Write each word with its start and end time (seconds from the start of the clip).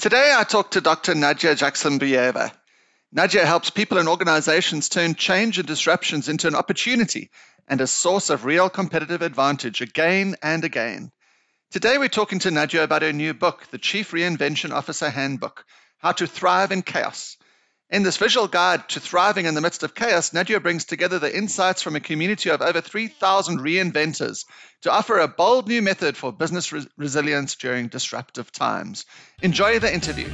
Today, 0.00 0.32
I 0.34 0.44
talk 0.44 0.70
to 0.70 0.80
Dr. 0.80 1.14
Nadia 1.14 1.54
Zhexembayeva. 1.54 2.52
Nadia 3.12 3.44
helps 3.44 3.68
people 3.68 3.98
and 3.98 4.08
organizations 4.08 4.88
turn 4.88 5.14
change 5.14 5.58
and 5.58 5.68
disruptions 5.68 6.30
into 6.30 6.48
an 6.48 6.54
opportunity 6.54 7.28
and 7.68 7.82
a 7.82 7.86
source 7.86 8.30
of 8.30 8.46
real 8.46 8.70
competitive 8.70 9.20
advantage 9.20 9.82
again 9.82 10.36
and 10.42 10.64
again. 10.64 11.12
Today, 11.70 11.98
we're 11.98 12.08
talking 12.08 12.38
to 12.38 12.50
Nadia 12.50 12.82
about 12.82 13.02
her 13.02 13.12
new 13.12 13.34
book, 13.34 13.66
The 13.70 13.76
Chief 13.76 14.12
Reinvention 14.12 14.70
Officer 14.70 15.10
Handbook 15.10 15.66
How 15.98 16.12
to 16.12 16.26
Thrive 16.26 16.72
in 16.72 16.80
Chaos. 16.80 17.36
In 17.92 18.04
this 18.04 18.18
visual 18.18 18.46
guide 18.46 18.88
to 18.90 19.00
thriving 19.00 19.46
in 19.46 19.54
the 19.54 19.60
midst 19.60 19.82
of 19.82 19.96
chaos, 19.96 20.32
Nadia 20.32 20.60
brings 20.60 20.84
together 20.84 21.18
the 21.18 21.36
insights 21.36 21.82
from 21.82 21.96
a 21.96 22.00
community 22.00 22.48
of 22.48 22.62
over 22.62 22.80
3,000 22.80 23.58
reinventors 23.58 24.44
to 24.82 24.92
offer 24.92 25.18
a 25.18 25.26
bold 25.26 25.66
new 25.66 25.82
method 25.82 26.16
for 26.16 26.32
business 26.32 26.70
res- 26.70 26.86
resilience 26.96 27.56
during 27.56 27.88
disruptive 27.88 28.52
times. 28.52 29.06
Enjoy 29.42 29.80
the 29.80 29.92
interview. 29.92 30.28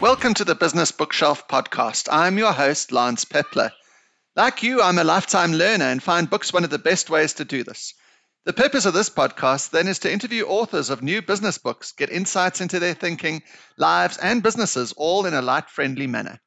Welcome 0.00 0.34
to 0.34 0.44
the 0.44 0.54
Business 0.54 0.92
Bookshelf 0.92 1.48
podcast. 1.48 2.06
I'm 2.12 2.38
your 2.38 2.52
host, 2.52 2.92
Lance 2.92 3.24
Pepler. 3.24 3.72
Like 4.34 4.62
you, 4.62 4.80
I'm 4.80 4.96
a 4.96 5.04
lifetime 5.04 5.52
learner 5.52 5.84
and 5.84 6.02
find 6.02 6.30
books 6.30 6.54
one 6.54 6.64
of 6.64 6.70
the 6.70 6.78
best 6.78 7.10
ways 7.10 7.34
to 7.34 7.44
do 7.44 7.64
this. 7.64 7.92
The 8.46 8.54
purpose 8.54 8.86
of 8.86 8.94
this 8.94 9.10
podcast 9.10 9.68
then 9.70 9.86
is 9.86 9.98
to 10.00 10.12
interview 10.12 10.46
authors 10.46 10.88
of 10.88 11.02
new 11.02 11.20
business 11.20 11.58
books, 11.58 11.92
get 11.92 12.08
insights 12.08 12.62
into 12.62 12.78
their 12.78 12.94
thinking, 12.94 13.42
lives, 13.76 14.16
and 14.16 14.42
businesses, 14.42 14.94
all 14.96 15.26
in 15.26 15.34
a 15.34 15.42
light 15.42 15.68
friendly 15.68 16.06
manner. 16.06 16.40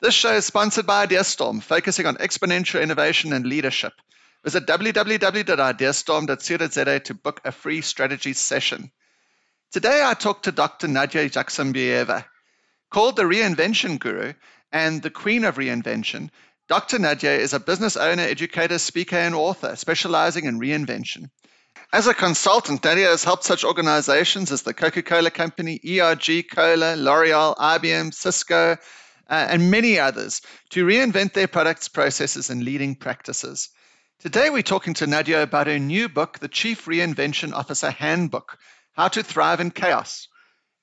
This 0.00 0.14
show 0.14 0.34
is 0.34 0.46
sponsored 0.46 0.86
by 0.86 1.06
IdeaStorm, 1.06 1.62
focusing 1.62 2.06
on 2.06 2.16
exponential 2.16 2.82
innovation 2.82 3.34
and 3.34 3.46
leadership. 3.46 3.92
Visit 4.42 4.66
www.ideastorm.co.za 4.66 7.00
to 7.00 7.14
book 7.14 7.42
a 7.44 7.52
free 7.52 7.82
strategy 7.82 8.32
session. 8.32 8.90
Today, 9.72 10.02
I 10.02 10.14
talk 10.14 10.44
to 10.44 10.52
Dr. 10.52 10.88
Nadia 10.88 11.28
Zhexembayeva. 11.28 12.24
Called 12.90 13.16
the 13.16 13.24
Reinvention 13.24 13.98
Guru 13.98 14.32
and 14.72 15.02
the 15.02 15.10
Queen 15.10 15.44
of 15.44 15.56
Reinvention, 15.56 16.30
Dr. 16.66 16.98
Nadia 16.98 17.36
is 17.36 17.52
a 17.52 17.60
business 17.60 17.94
owner, 17.94 18.22
educator, 18.22 18.78
speaker, 18.78 19.16
and 19.16 19.34
author 19.34 19.76
specializing 19.76 20.46
in 20.46 20.58
reinvention. 20.58 21.28
As 21.92 22.06
a 22.06 22.14
consultant, 22.14 22.82
Nadia 22.82 23.08
has 23.08 23.22
helped 23.22 23.44
such 23.44 23.64
organizations 23.64 24.50
as 24.50 24.62
the 24.62 24.72
Coca 24.72 25.02
Cola 25.02 25.30
Company, 25.30 25.78
ERG 25.86 26.48
Cola, 26.50 26.96
L'Oreal, 26.96 27.54
IBM, 27.54 28.14
Cisco, 28.14 28.72
uh, 28.72 28.76
and 29.28 29.70
many 29.70 29.98
others 29.98 30.40
to 30.70 30.86
reinvent 30.86 31.34
their 31.34 31.48
products, 31.48 31.88
processes, 31.88 32.48
and 32.48 32.64
leading 32.64 32.94
practices. 32.94 33.68
Today, 34.20 34.48
we're 34.48 34.62
talking 34.62 34.94
to 34.94 35.06
Nadia 35.06 35.42
about 35.42 35.66
her 35.66 35.78
new 35.78 36.08
book, 36.08 36.38
The 36.38 36.48
Chief 36.48 36.86
Reinvention 36.86 37.52
Officer 37.52 37.90
Handbook 37.90 38.58
How 38.92 39.08
to 39.08 39.22
Thrive 39.22 39.60
in 39.60 39.70
Chaos. 39.70 40.28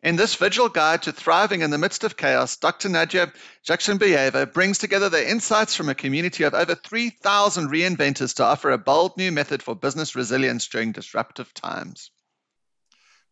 In 0.04 0.16
this 0.16 0.34
visual 0.34 0.68
guide 0.68 1.04
to 1.04 1.12
thriving 1.12 1.62
in 1.62 1.70
the 1.70 1.78
midst 1.78 2.04
of 2.04 2.18
chaos, 2.18 2.58
Dr. 2.58 2.90
Nadia 2.90 3.32
Zhexembayeva 3.64 4.52
brings 4.52 4.80
together 4.80 5.10
the 5.10 5.30
insights 5.30 5.76
from 5.76 5.90
a 5.90 5.96
community 5.96 6.44
of 6.44 6.56
over 6.56 6.74
3,000 6.74 7.70
reinventors 7.70 8.36
to 8.38 8.44
offer 8.44 8.72
a 8.72 8.80
bold 8.80 9.16
new 9.16 9.32
method 9.32 9.62
for 9.62 9.76
business 9.76 10.16
resilience 10.16 10.68
during 10.68 10.92
disruptive 10.92 11.54
times. 11.54 12.10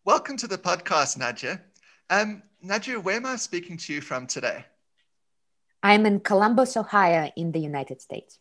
Welcome 0.06 0.38
to 0.38 0.48
the 0.48 0.59
podcast, 0.59 1.17
Nadia. 1.17 1.59
Um, 2.08 2.44
Nadia, 2.61 3.00
where 3.00 3.16
am 3.16 3.26
I 3.26 3.38
speaking 3.38 3.78
to 3.78 3.94
you 3.94 4.02
from 4.02 4.28
today? 4.28 4.64
I'm 5.81 6.06
in 6.06 6.20
Columbus, 6.20 6.78
Ohio, 6.78 7.31
in 7.36 7.52
the 7.52 7.59
United 7.59 8.00
States. 8.00 8.38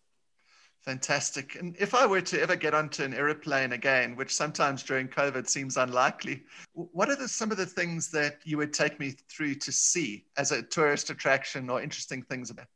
Fantastic. 0.88 1.56
And 1.56 1.76
if 1.78 1.94
I 1.94 2.06
were 2.06 2.22
to 2.22 2.40
ever 2.40 2.56
get 2.56 2.72
onto 2.72 3.02
an 3.02 3.12
aeroplane 3.12 3.72
again, 3.72 4.16
which 4.16 4.34
sometimes 4.34 4.82
during 4.82 5.06
COVID 5.06 5.46
seems 5.46 5.76
unlikely, 5.76 6.44
what 6.72 7.10
are 7.10 7.14
the, 7.14 7.28
some 7.28 7.50
of 7.50 7.58
the 7.58 7.66
things 7.66 8.10
that 8.12 8.38
you 8.44 8.56
would 8.56 8.72
take 8.72 8.98
me 8.98 9.10
through 9.28 9.56
to 9.56 9.70
see 9.70 10.24
as 10.38 10.50
a 10.50 10.62
tourist 10.62 11.10
attraction 11.10 11.68
or 11.68 11.82
interesting 11.82 12.22
things 12.22 12.48
about? 12.48 12.68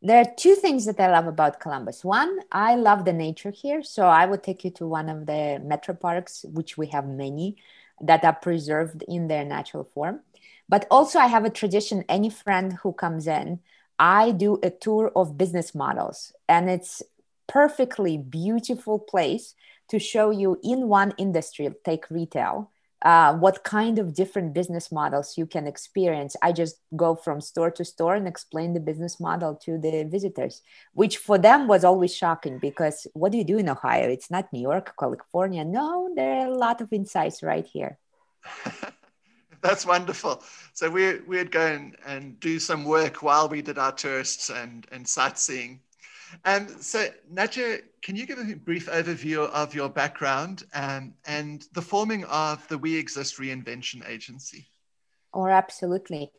There 0.00 0.20
are 0.20 0.34
two 0.36 0.54
things 0.54 0.86
that 0.86 1.00
I 1.00 1.10
love 1.10 1.26
about 1.26 1.58
Columbus. 1.58 2.04
One, 2.04 2.38
I 2.52 2.76
love 2.76 3.04
the 3.04 3.12
nature 3.12 3.50
here. 3.50 3.82
So 3.82 4.06
I 4.06 4.24
would 4.24 4.44
take 4.44 4.62
you 4.62 4.70
to 4.78 4.86
one 4.86 5.08
of 5.08 5.26
the 5.26 5.60
metro 5.64 5.96
parks, 5.96 6.44
which 6.48 6.78
we 6.78 6.86
have 6.94 7.08
many 7.08 7.56
that 8.00 8.24
are 8.24 8.36
preserved 8.36 9.02
in 9.08 9.26
their 9.26 9.44
natural 9.44 9.82
form. 9.82 10.20
But 10.68 10.86
also, 10.92 11.18
I 11.18 11.26
have 11.26 11.44
a 11.44 11.50
tradition 11.50 12.04
any 12.08 12.30
friend 12.30 12.74
who 12.84 12.92
comes 12.92 13.26
in, 13.26 13.58
I 14.00 14.30
do 14.30 14.58
a 14.62 14.70
tour 14.70 15.12
of 15.14 15.36
business 15.36 15.74
models, 15.74 16.32
and 16.48 16.70
it's 16.70 17.02
perfectly 17.46 18.16
beautiful 18.16 18.98
place 18.98 19.54
to 19.90 19.98
show 19.98 20.30
you 20.30 20.58
in 20.64 20.88
one 20.88 21.12
industry, 21.18 21.68
take 21.84 22.08
retail, 22.10 22.70
uh, 23.02 23.34
what 23.34 23.62
kind 23.62 23.98
of 23.98 24.14
different 24.14 24.54
business 24.54 24.90
models 24.90 25.36
you 25.36 25.44
can 25.44 25.66
experience. 25.66 26.34
I 26.40 26.52
just 26.52 26.76
go 26.96 27.14
from 27.14 27.42
store 27.42 27.70
to 27.72 27.84
store 27.84 28.14
and 28.14 28.26
explain 28.26 28.72
the 28.72 28.80
business 28.80 29.20
model 29.20 29.54
to 29.64 29.76
the 29.76 30.04
visitors, 30.04 30.62
which 30.94 31.18
for 31.18 31.36
them 31.36 31.68
was 31.68 31.84
always 31.84 32.14
shocking 32.14 32.58
because 32.58 33.06
what 33.12 33.32
do 33.32 33.38
you 33.38 33.44
do 33.44 33.58
in 33.58 33.68
Ohio? 33.68 34.08
It's 34.08 34.30
not 34.30 34.50
New 34.50 34.62
York, 34.62 34.94
California. 34.98 35.62
No, 35.64 36.10
there 36.16 36.40
are 36.40 36.46
a 36.46 36.56
lot 36.56 36.80
of 36.80 36.90
insights 36.92 37.42
right 37.42 37.66
here. 37.66 37.98
That's 39.62 39.84
wonderful. 39.84 40.42
So 40.72 40.88
we 40.88 41.18
we'd 41.20 41.50
go 41.50 41.66
and, 41.66 41.96
and 42.06 42.40
do 42.40 42.58
some 42.58 42.84
work 42.84 43.22
while 43.22 43.48
we 43.48 43.60
did 43.60 43.78
our 43.78 43.92
tourists 43.92 44.48
and, 44.48 44.86
and 44.90 45.06
sightseeing. 45.06 45.80
And 46.44 46.70
so, 46.82 47.08
Nadia, 47.28 47.80
can 48.02 48.16
you 48.16 48.24
give 48.24 48.38
a 48.38 48.54
brief 48.54 48.86
overview 48.86 49.48
of 49.50 49.74
your 49.74 49.88
background 49.88 50.62
and, 50.72 51.12
and 51.26 51.66
the 51.72 51.82
forming 51.82 52.24
of 52.24 52.66
the 52.68 52.78
We 52.78 52.96
Exist 52.96 53.38
Reinvention 53.38 54.08
Agency? 54.08 54.68
Oh, 55.34 55.46
absolutely. 55.46 56.30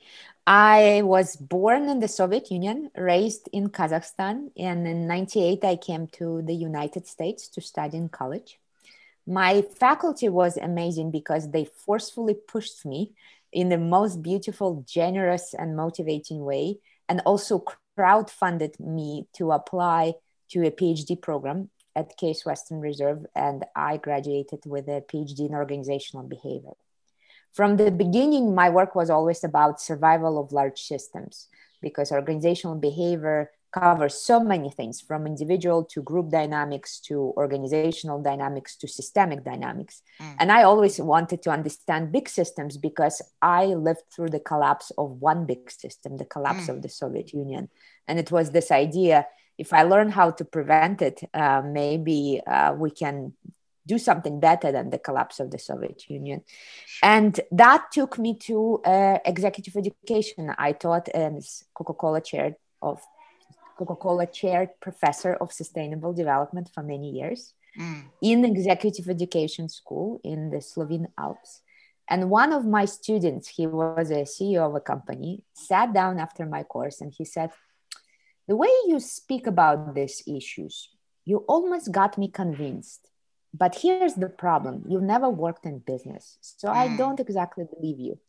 I 0.47 1.01
was 1.03 1.35
born 1.35 1.89
in 1.89 1.99
the 1.99 2.07
Soviet 2.07 2.49
Union, 2.51 2.89
raised 2.95 3.49
in 3.53 3.69
Kazakhstan, 3.69 4.51
and 4.57 4.87
in 4.87 5.07
98 5.07 5.63
I 5.63 5.75
came 5.75 6.07
to 6.13 6.41
the 6.41 6.55
United 6.55 7.05
States 7.05 7.47
to 7.49 7.61
study 7.61 7.97
in 7.97 8.09
college 8.09 8.60
my 9.31 9.61
faculty 9.61 10.27
was 10.27 10.57
amazing 10.57 11.09
because 11.09 11.51
they 11.51 11.63
forcefully 11.63 12.35
pushed 12.35 12.85
me 12.85 13.13
in 13.53 13.69
the 13.69 13.77
most 13.77 14.21
beautiful, 14.21 14.83
generous, 14.85 15.53
and 15.53 15.77
motivating 15.77 16.43
way, 16.43 16.79
and 17.07 17.21
also 17.25 17.63
crowdfunded 17.97 18.77
me 18.79 19.27
to 19.33 19.51
apply 19.51 20.13
to 20.49 20.65
a 20.65 20.71
PhD 20.71 21.19
program 21.21 21.69
at 21.95 22.17
Case 22.17 22.45
Western 22.45 22.81
Reserve, 22.81 23.25
and 23.33 23.63
I 23.73 23.97
graduated 23.97 24.59
with 24.65 24.87
a 24.89 25.01
PhD 25.01 25.47
in 25.47 25.55
organizational 25.55 26.27
behavior. 26.27 26.75
From 27.53 27.77
the 27.77 27.91
beginning, 27.91 28.53
my 28.53 28.69
work 28.69 28.95
was 28.95 29.09
always 29.09 29.43
about 29.45 29.81
survival 29.81 30.39
of 30.39 30.51
large 30.51 30.81
systems 30.81 31.47
because 31.81 32.11
organizational 32.11 32.75
behavior 32.75 33.51
covers 33.71 34.15
so 34.15 34.39
many 34.39 34.69
things 34.69 34.99
from 34.99 35.25
individual 35.25 35.83
to 35.85 36.01
group 36.01 36.29
dynamics 36.29 36.99
to 36.99 37.33
organizational 37.37 38.21
dynamics 38.21 38.75
to 38.75 38.87
systemic 38.87 39.43
dynamics. 39.43 40.01
Mm. 40.19 40.35
And 40.39 40.51
I 40.51 40.63
always 40.63 40.99
wanted 40.99 41.41
to 41.43 41.51
understand 41.51 42.11
big 42.11 42.27
systems 42.27 42.77
because 42.77 43.21
I 43.41 43.65
lived 43.65 44.03
through 44.13 44.29
the 44.29 44.39
collapse 44.39 44.91
of 44.97 45.21
one 45.21 45.45
big 45.45 45.71
system, 45.71 46.17
the 46.17 46.25
collapse 46.25 46.67
mm. 46.67 46.69
of 46.69 46.81
the 46.81 46.89
Soviet 46.89 47.33
Union. 47.33 47.69
And 48.07 48.19
it 48.19 48.31
was 48.31 48.51
this 48.51 48.71
idea 48.71 49.25
if 49.57 49.73
I 49.73 49.83
learn 49.83 50.09
how 50.09 50.31
to 50.31 50.43
prevent 50.43 51.03
it, 51.03 51.21
uh, 51.35 51.61
maybe 51.63 52.41
uh, 52.47 52.73
we 52.75 52.89
can 52.89 53.33
do 53.85 53.97
something 53.97 54.39
better 54.39 54.71
than 54.71 54.89
the 54.89 54.97
collapse 54.97 55.39
of 55.39 55.51
the 55.51 55.59
Soviet 55.59 56.09
Union. 56.09 56.41
And 57.03 57.39
that 57.51 57.91
took 57.91 58.17
me 58.17 58.37
to 58.49 58.81
uh, 58.83 59.19
executive 59.23 59.75
education. 59.75 60.53
I 60.57 60.71
taught 60.71 61.09
as 61.09 61.63
Coca 61.75 61.93
Cola 61.93 62.21
chair 62.21 62.55
of 62.81 63.01
Coca-Cola 63.85 64.27
chaired 64.27 64.69
professor 64.79 65.33
of 65.33 65.51
sustainable 65.51 66.13
development 66.13 66.69
for 66.73 66.83
many 66.83 67.09
years 67.09 67.53
mm. 67.77 68.03
in 68.21 68.45
executive 68.45 69.09
education 69.09 69.69
school 69.69 70.21
in 70.23 70.51
the 70.51 70.61
Slovene 70.61 71.07
Alps. 71.17 71.61
And 72.07 72.29
one 72.29 72.53
of 72.53 72.65
my 72.65 72.85
students, 72.85 73.47
he 73.47 73.65
was 73.65 74.11
a 74.11 74.23
CEO 74.33 74.67
of 74.67 74.75
a 74.75 74.81
company, 74.81 75.43
sat 75.53 75.93
down 75.93 76.19
after 76.19 76.45
my 76.45 76.63
course 76.63 77.01
and 77.01 77.11
he 77.11 77.25
said, 77.25 77.49
The 78.47 78.55
way 78.55 78.69
you 78.87 78.99
speak 78.99 79.47
about 79.47 79.95
these 79.95 80.21
issues, 80.27 80.89
you 81.25 81.37
almost 81.47 81.91
got 81.91 82.17
me 82.17 82.27
convinced. 82.27 83.07
But 83.53 83.75
here's 83.75 84.13
the 84.13 84.29
problem 84.29 84.85
you've 84.87 85.01
never 85.15 85.29
worked 85.29 85.65
in 85.65 85.79
business. 85.79 86.37
So 86.41 86.67
mm. 86.67 86.75
I 86.75 86.95
don't 86.97 87.19
exactly 87.19 87.65
believe 87.73 87.99
you. 87.99 88.19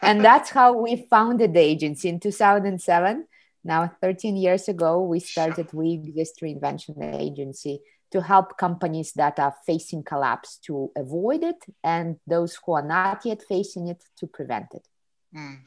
and 0.00 0.24
that's 0.24 0.50
how 0.50 0.72
we 0.72 0.96
founded 1.10 1.52
the 1.52 1.60
agency 1.60 2.08
in 2.08 2.18
2007 2.18 3.26
now, 3.64 3.90
13 4.02 4.36
years 4.36 4.68
ago, 4.68 5.00
we 5.00 5.20
started 5.20 5.72
We 5.72 5.94
Exist 5.94 6.40
Reinvention 6.42 7.02
Agency 7.18 7.80
to 8.12 8.20
help 8.20 8.58
companies 8.58 9.12
that 9.14 9.38
are 9.38 9.54
facing 9.66 10.02
collapse 10.02 10.58
to 10.66 10.92
avoid 10.96 11.42
it 11.42 11.64
and 11.82 12.16
those 12.26 12.58
who 12.64 12.72
are 12.72 12.86
not 12.86 13.24
yet 13.24 13.42
facing 13.48 13.88
it 13.88 14.04
to 14.18 14.26
prevent 14.26 14.66
it. 14.74 14.86
Mm. 15.34 15.60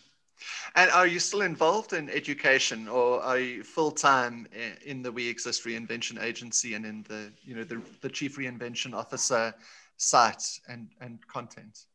And 0.76 0.92
are 0.92 1.08
you 1.08 1.20
still 1.20 1.42
involved 1.42 1.94
in 1.94 2.10
education, 2.12 2.88
or 2.88 3.20
are 3.24 3.40
you 3.40 3.64
full 3.64 3.90
time 3.90 4.48
in 4.86 5.02
the 5.02 5.12
We 5.12 5.28
Exist 5.28 5.66
Reinvention 5.66 6.22
Agency 6.22 6.76
and 6.76 6.86
in 6.86 7.04
the 7.10 7.34
you 7.44 7.56
know 7.56 7.64
the, 7.64 7.82
the 8.02 8.10
Chief 8.10 8.38
Reinvention 8.38 8.94
Officer 8.94 9.56
site 9.98 10.60
and 10.70 10.90
and 11.02 11.26
content? 11.28 11.86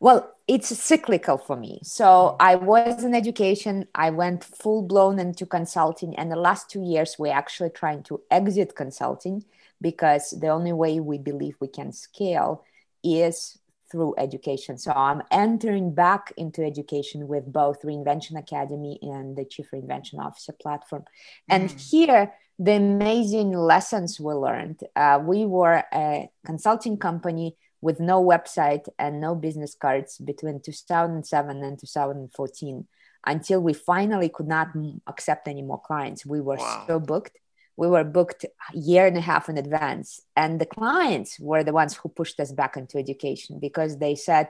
Well, 0.00 0.34
it's 0.46 0.68
cyclical 0.68 1.38
for 1.38 1.56
me. 1.56 1.80
So 1.82 2.36
I 2.40 2.54
was 2.56 3.04
in 3.04 3.14
education, 3.14 3.86
I 3.94 4.10
went 4.10 4.44
full 4.44 4.82
blown 4.82 5.18
into 5.18 5.46
consulting, 5.46 6.16
and 6.16 6.30
the 6.30 6.36
last 6.36 6.70
two 6.70 6.82
years 6.82 7.16
we're 7.18 7.32
actually 7.32 7.70
trying 7.70 8.02
to 8.04 8.20
exit 8.30 8.74
consulting 8.74 9.44
because 9.80 10.30
the 10.30 10.48
only 10.48 10.72
way 10.72 11.00
we 11.00 11.18
believe 11.18 11.56
we 11.60 11.68
can 11.68 11.92
scale 11.92 12.64
is 13.04 13.58
through 13.90 14.14
education. 14.18 14.76
So 14.76 14.92
I'm 14.92 15.22
entering 15.30 15.94
back 15.94 16.32
into 16.36 16.62
education 16.64 17.26
with 17.26 17.50
both 17.50 17.82
Reinvention 17.82 18.38
Academy 18.38 18.98
and 19.02 19.36
the 19.36 19.44
Chief 19.44 19.70
Reinvention 19.72 20.18
Officer 20.18 20.52
platform. 20.52 21.04
And 21.48 21.70
mm. 21.70 21.90
here, 21.90 22.32
the 22.58 22.72
amazing 22.72 23.52
lessons 23.52 24.18
we 24.18 24.32
learned. 24.32 24.80
Uh, 24.96 25.20
we 25.22 25.46
were 25.46 25.84
a 25.92 26.28
consulting 26.44 26.98
company 26.98 27.56
with 27.80 28.00
no 28.00 28.22
website 28.22 28.88
and 28.98 29.20
no 29.20 29.34
business 29.34 29.74
cards 29.74 30.18
between 30.18 30.60
2007 30.60 31.62
and 31.62 31.78
2014 31.78 32.86
until 33.26 33.60
we 33.60 33.72
finally 33.72 34.28
could 34.28 34.48
not 34.48 34.68
accept 35.06 35.48
any 35.48 35.62
more 35.62 35.80
clients. 35.80 36.24
We 36.24 36.40
were 36.40 36.56
wow. 36.56 36.84
so 36.86 37.00
booked. 37.00 37.38
We 37.76 37.86
were 37.86 38.04
booked 38.04 38.44
a 38.44 38.76
year 38.76 39.06
and 39.06 39.16
a 39.16 39.20
half 39.20 39.48
in 39.48 39.58
advance. 39.58 40.20
And 40.34 40.60
the 40.60 40.66
clients 40.66 41.38
were 41.38 41.62
the 41.62 41.72
ones 41.72 41.94
who 41.94 42.08
pushed 42.08 42.40
us 42.40 42.52
back 42.52 42.76
into 42.76 42.98
education 42.98 43.58
because 43.60 43.98
they 43.98 44.14
said 44.14 44.48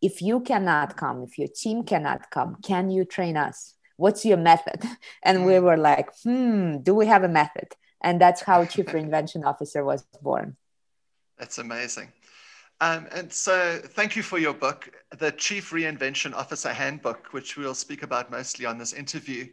if 0.00 0.22
you 0.22 0.40
cannot 0.40 0.96
come 0.96 1.22
if 1.24 1.38
your 1.38 1.48
team 1.48 1.82
cannot 1.84 2.30
come 2.30 2.56
can 2.62 2.90
you 2.90 3.04
train 3.04 3.36
us? 3.36 3.74
What's 3.96 4.24
your 4.24 4.38
method? 4.38 4.82
And 5.22 5.44
we 5.44 5.52
mm. 5.52 5.62
were 5.62 5.76
like 5.76 6.08
hmm 6.22 6.78
do 6.78 6.94
we 6.94 7.06
have 7.06 7.22
a 7.22 7.28
method? 7.28 7.68
And 8.00 8.18
that's 8.18 8.40
how 8.40 8.64
chief 8.64 8.86
reinvention 8.96 9.44
officer 9.44 9.84
was 9.84 10.02
born. 10.22 10.56
That's 11.36 11.58
amazing 11.58 12.08
um, 12.80 13.06
and 13.12 13.32
so 13.32 13.80
thank 13.84 14.16
you 14.16 14.22
for 14.22 14.38
your 14.38 14.54
book 14.54 14.90
the 15.18 15.32
chief 15.32 15.70
reinvention 15.70 16.34
officer 16.34 16.72
handbook 16.72 17.28
which 17.32 17.56
we'll 17.56 17.74
speak 17.74 18.02
about 18.02 18.30
mostly 18.30 18.66
on 18.66 18.78
this 18.78 18.92
interview 18.92 19.46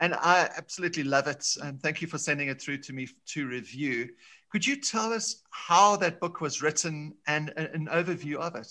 and 0.00 0.14
I 0.14 0.50
absolutely 0.56 1.04
love 1.04 1.26
it. 1.28 1.56
And 1.62 1.80
thank 1.80 2.02
you 2.02 2.08
for 2.08 2.18
sending 2.18 2.48
it 2.48 2.60
through 2.60 2.78
to 2.78 2.92
me 2.92 3.08
to 3.26 3.46
review. 3.46 4.10
Could 4.50 4.66
you 4.66 4.76
tell 4.76 5.12
us 5.12 5.42
how 5.50 5.96
that 5.96 6.20
book 6.20 6.40
was 6.40 6.62
written 6.62 7.14
and 7.26 7.50
an 7.56 7.88
overview 7.90 8.36
of 8.36 8.54
it? 8.56 8.68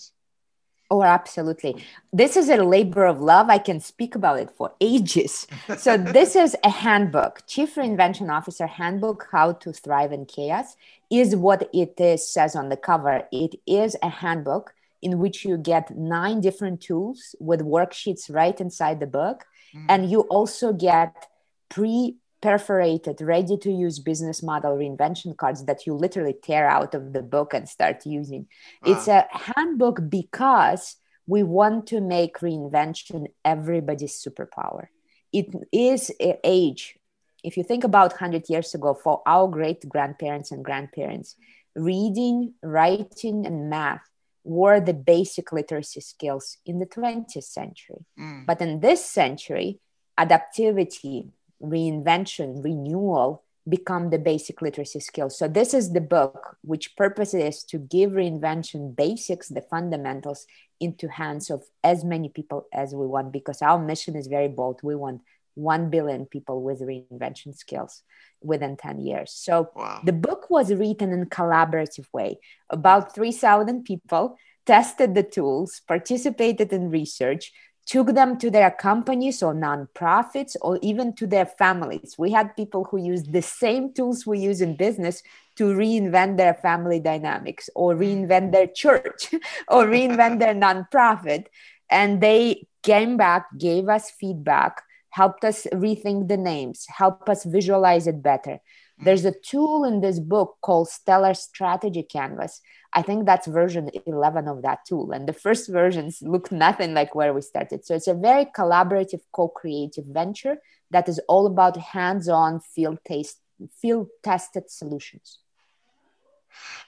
Oh, 0.94 1.02
absolutely. 1.02 1.84
This 2.12 2.36
is 2.36 2.48
a 2.48 2.56
labor 2.56 3.04
of 3.04 3.20
love. 3.20 3.48
I 3.48 3.58
can 3.58 3.80
speak 3.80 4.14
about 4.14 4.38
it 4.38 4.50
for 4.50 4.72
ages. 4.80 5.46
So, 5.76 5.96
this 6.18 6.36
is 6.36 6.56
a 6.62 6.70
handbook, 6.70 7.42
Chief 7.46 7.74
Reinvention 7.74 8.30
Officer 8.30 8.66
Handbook 8.66 9.26
How 9.32 9.52
to 9.52 9.72
Thrive 9.72 10.12
in 10.12 10.26
Chaos, 10.26 10.76
is 11.10 11.34
what 11.34 11.68
it 11.72 11.94
is, 11.98 12.28
says 12.28 12.54
on 12.54 12.68
the 12.68 12.76
cover. 12.76 13.26
It 13.32 13.54
is 13.66 13.96
a 14.02 14.08
handbook 14.08 14.74
in 15.02 15.18
which 15.18 15.44
you 15.44 15.56
get 15.56 15.96
nine 15.96 16.40
different 16.40 16.80
tools 16.80 17.34
with 17.40 17.60
worksheets 17.60 18.32
right 18.32 18.58
inside 18.60 19.00
the 19.00 19.06
book 19.06 19.46
Mm. 19.74 19.86
And 19.88 20.10
you 20.10 20.20
also 20.22 20.72
get 20.72 21.28
pre 21.68 22.16
perforated, 22.44 23.22
ready 23.22 23.56
to 23.56 23.72
use 23.72 23.98
business 23.98 24.42
model 24.42 24.76
reinvention 24.76 25.34
cards 25.34 25.64
that 25.64 25.86
you 25.86 25.94
literally 25.94 26.34
tear 26.34 26.68
out 26.68 26.94
of 26.94 27.14
the 27.14 27.22
book 27.22 27.54
and 27.54 27.66
start 27.66 28.04
using. 28.04 28.46
Wow. 28.82 28.92
It's 28.92 29.08
a 29.08 29.26
handbook 29.32 29.98
because 30.10 30.96
we 31.26 31.42
want 31.42 31.86
to 31.86 32.02
make 32.02 32.40
reinvention 32.40 33.28
everybody's 33.46 34.22
superpower. 34.22 34.88
It 35.32 35.46
is 35.72 36.12
age. 36.44 36.98
If 37.42 37.56
you 37.56 37.62
think 37.62 37.82
about 37.82 38.12
100 38.12 38.50
years 38.50 38.74
ago, 38.74 38.92
for 38.92 39.22
our 39.26 39.48
great 39.48 39.88
grandparents 39.88 40.52
and 40.52 40.62
grandparents, 40.62 41.36
reading, 41.74 42.52
writing, 42.62 43.46
and 43.46 43.70
math 43.70 44.06
were 44.44 44.80
the 44.80 44.92
basic 44.92 45.50
literacy 45.50 46.02
skills 46.02 46.58
in 46.66 46.78
the 46.78 46.86
20th 46.86 47.42
century. 47.42 48.04
Mm. 48.20 48.44
But 48.44 48.60
in 48.60 48.80
this 48.80 49.02
century, 49.02 49.80
adaptivity, 50.20 51.30
reinvention, 51.62 52.62
renewal 52.62 53.42
become 53.66 54.10
the 54.10 54.18
basic 54.18 54.60
literacy 54.60 55.00
skills. 55.00 55.38
So 55.38 55.48
this 55.48 55.72
is 55.72 55.92
the 55.92 56.00
book 56.00 56.56
which 56.62 56.96
purpose 56.96 57.32
is 57.32 57.64
to 57.64 57.78
give 57.78 58.12
reinvention 58.12 58.94
basics, 58.94 59.48
the 59.48 59.62
fundamentals 59.62 60.46
into 60.80 61.08
hands 61.08 61.50
of 61.50 61.62
as 61.82 62.04
many 62.04 62.28
people 62.28 62.66
as 62.72 62.94
we 62.94 63.06
want 63.06 63.32
because 63.32 63.62
our 63.62 63.78
mission 63.78 64.16
is 64.16 64.26
very 64.26 64.48
bold. 64.48 64.80
We 64.82 64.94
want 64.94 65.22
1 65.54 65.88
billion 65.88 66.26
people 66.26 66.62
with 66.62 66.80
reinvention 66.80 67.56
skills 67.56 68.02
within 68.42 68.76
10 68.76 69.00
years. 69.00 69.32
So 69.32 69.70
wow. 69.74 70.00
the 70.04 70.12
book 70.12 70.50
was 70.50 70.74
written 70.74 71.12
in 71.12 71.26
collaborative 71.26 72.06
way. 72.12 72.38
About 72.68 73.14
3,000 73.14 73.84
people 73.84 74.36
tested 74.66 75.14
the 75.14 75.22
tools, 75.22 75.80
participated 75.86 76.72
in 76.72 76.90
research, 76.90 77.52
took 77.86 78.14
them 78.14 78.38
to 78.38 78.50
their 78.50 78.70
companies 78.70 79.42
or 79.42 79.54
nonprofits 79.54 80.56
or 80.62 80.78
even 80.82 81.12
to 81.14 81.26
their 81.26 81.46
families. 81.46 82.14
We 82.18 82.32
had 82.32 82.56
people 82.56 82.84
who 82.84 82.98
used 82.98 83.32
the 83.32 83.42
same 83.42 83.92
tools 83.92 84.26
we 84.26 84.38
use 84.38 84.60
in 84.60 84.76
business 84.76 85.22
to 85.56 85.64
reinvent 85.64 86.36
their 86.36 86.54
family 86.54 87.00
dynamics 87.00 87.68
or 87.74 87.94
reinvent 87.94 88.52
their 88.52 88.66
church 88.66 89.32
or 89.68 89.84
reinvent 89.84 90.38
their 90.38 90.54
nonprofit. 90.54 91.46
And 91.90 92.20
they 92.20 92.66
came 92.82 93.16
back, 93.16 93.46
gave 93.58 93.88
us 93.88 94.10
feedback 94.10 94.82
helped 95.14 95.44
us 95.44 95.64
rethink 95.72 96.26
the 96.26 96.36
names, 96.36 96.86
helped 96.88 97.28
us 97.28 97.44
visualize 97.44 98.08
it 98.08 98.20
better. 98.20 98.58
There's 98.98 99.24
a 99.24 99.32
tool 99.32 99.84
in 99.84 100.00
this 100.00 100.20
book 100.20 100.56
called 100.60 100.88
Stellar 100.88 101.34
Strategy 101.34 102.02
Canvas. 102.02 102.60
I 102.92 103.02
think 103.02 103.26
that's 103.26 103.46
version 103.46 103.90
11 104.06 104.46
of 104.46 104.62
that 104.62 104.84
tool. 104.86 105.10
And 105.10 105.28
the 105.28 105.32
first 105.32 105.68
versions 105.68 106.22
look 106.22 106.52
nothing 106.52 106.94
like 106.94 107.14
where 107.14 107.34
we 107.34 107.40
started. 107.40 107.84
So 107.84 107.94
it's 107.94 108.06
a 108.06 108.14
very 108.14 108.46
collaborative, 108.46 109.20
co 109.32 109.48
creative 109.48 110.04
venture 110.06 110.58
that 110.92 111.08
is 111.08 111.18
all 111.28 111.46
about 111.46 111.76
hands 111.76 112.28
on, 112.28 112.60
field, 112.60 112.98
taste, 113.04 113.40
field 113.80 114.08
tested 114.22 114.70
solutions. 114.70 115.40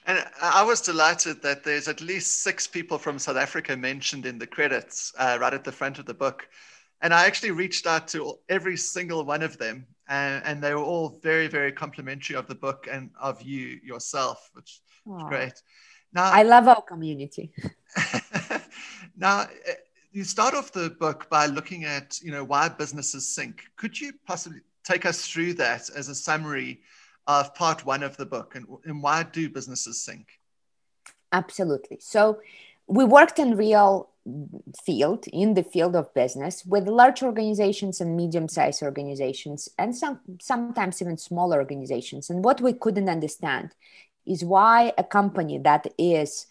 And 0.05 0.25
I 0.41 0.63
was 0.63 0.79
delighted 0.79 1.41
that 1.41 1.65
there's 1.65 1.89
at 1.89 1.99
least 1.99 2.41
six 2.41 2.67
people 2.67 2.97
from 2.97 3.19
South 3.19 3.35
Africa 3.35 3.75
mentioned 3.75 4.25
in 4.25 4.39
the 4.39 4.47
credits 4.47 5.13
uh, 5.17 5.37
right 5.41 5.53
at 5.53 5.65
the 5.65 5.71
front 5.73 5.99
of 5.99 6.05
the 6.05 6.13
book. 6.13 6.47
And 7.01 7.13
I 7.13 7.25
actually 7.25 7.51
reached 7.51 7.85
out 7.85 8.07
to 8.09 8.39
every 8.47 8.77
single 8.77 9.25
one 9.25 9.43
of 9.43 9.57
them, 9.57 9.85
and, 10.07 10.43
and 10.45 10.63
they 10.63 10.73
were 10.73 10.83
all 10.83 11.19
very, 11.21 11.47
very 11.47 11.71
complimentary 11.71 12.35
of 12.35 12.47
the 12.47 12.55
book 12.55 12.87
and 12.89 13.09
of 13.19 13.41
you 13.41 13.79
yourself, 13.83 14.49
which 14.53 14.81
is 15.05 15.23
great. 15.27 15.61
Now, 16.13 16.31
I 16.31 16.43
love 16.43 16.67
our 16.67 16.81
community. 16.81 17.51
now, 19.17 19.41
eh, 19.65 19.73
you 20.11 20.23
start 20.23 20.53
off 20.53 20.71
the 20.71 20.89
book 20.89 21.29
by 21.29 21.45
looking 21.45 21.83
at, 21.83 22.19
you 22.21 22.31
know, 22.31 22.43
why 22.43 22.69
businesses 22.69 23.27
sink. 23.27 23.63
Could 23.75 23.99
you 23.99 24.13
possibly 24.25 24.61
take 24.83 25.05
us 25.05 25.27
through 25.27 25.53
that 25.55 25.89
as 25.95 26.07
a 26.07 26.15
summary 26.15 26.81
of 27.27 27.53
part 27.53 27.85
one 27.85 28.03
of 28.03 28.15
the 28.15 28.25
book, 28.25 28.55
and, 28.55 28.65
and 28.85 29.03
why 29.03 29.23
do 29.23 29.49
businesses 29.49 30.03
sink? 30.03 30.27
Absolutely. 31.33 31.97
So, 31.99 32.39
we 32.87 33.03
worked 33.03 33.37
in 33.37 33.57
real 33.57 34.09
field 34.83 35.25
in 35.31 35.53
the 35.53 35.63
field 35.63 35.95
of 35.95 36.13
business 36.13 36.65
with 36.65 36.87
large 36.87 37.23
organizations 37.23 38.01
and 38.01 38.15
medium-sized 38.15 38.83
organizations 38.83 39.69
and 39.77 39.95
some 39.95 40.19
sometimes 40.41 41.01
even 41.01 41.17
smaller 41.17 41.57
organizations 41.59 42.29
and 42.29 42.43
what 42.43 42.59
we 42.59 42.73
couldn't 42.73 43.09
understand 43.09 43.73
is 44.25 44.43
why 44.43 44.91
a 44.97 45.03
company 45.03 45.57
that 45.57 45.87
is 45.97 46.47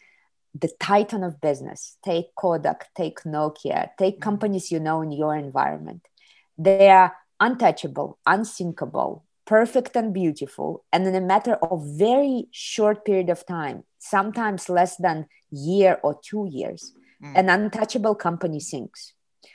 the 0.59 0.71
titan 0.81 1.23
of 1.23 1.41
business 1.41 1.97
take 2.05 2.35
kodak 2.35 2.89
take 2.95 3.21
nokia 3.25 3.91
take 3.99 4.15
mm-hmm. 4.15 4.23
companies 4.23 4.71
you 4.73 4.81
know 4.81 5.03
in 5.03 5.13
your 5.13 5.37
environment 5.37 6.07
they 6.57 6.89
are 6.89 7.15
untouchable 7.41 8.19
unsinkable 8.27 9.25
perfect 9.45 9.95
and 9.97 10.15
beautiful 10.15 10.85
and 10.93 11.07
in 11.07 11.15
a 11.15 11.21
matter 11.21 11.55
of 11.57 11.85
very 11.99 12.49
short 12.53 13.05
period 13.05 13.29
of 13.29 13.45
time 13.47 13.85
sometimes 13.99 14.69
less 14.69 14.97
than 14.97 15.27
year 15.51 15.99
or 16.03 16.19
two 16.25 16.49
years 16.51 16.93
mm. 17.23 17.33
an 17.35 17.49
untouchable 17.49 18.15
company 18.15 18.61
sinks. 18.61 19.13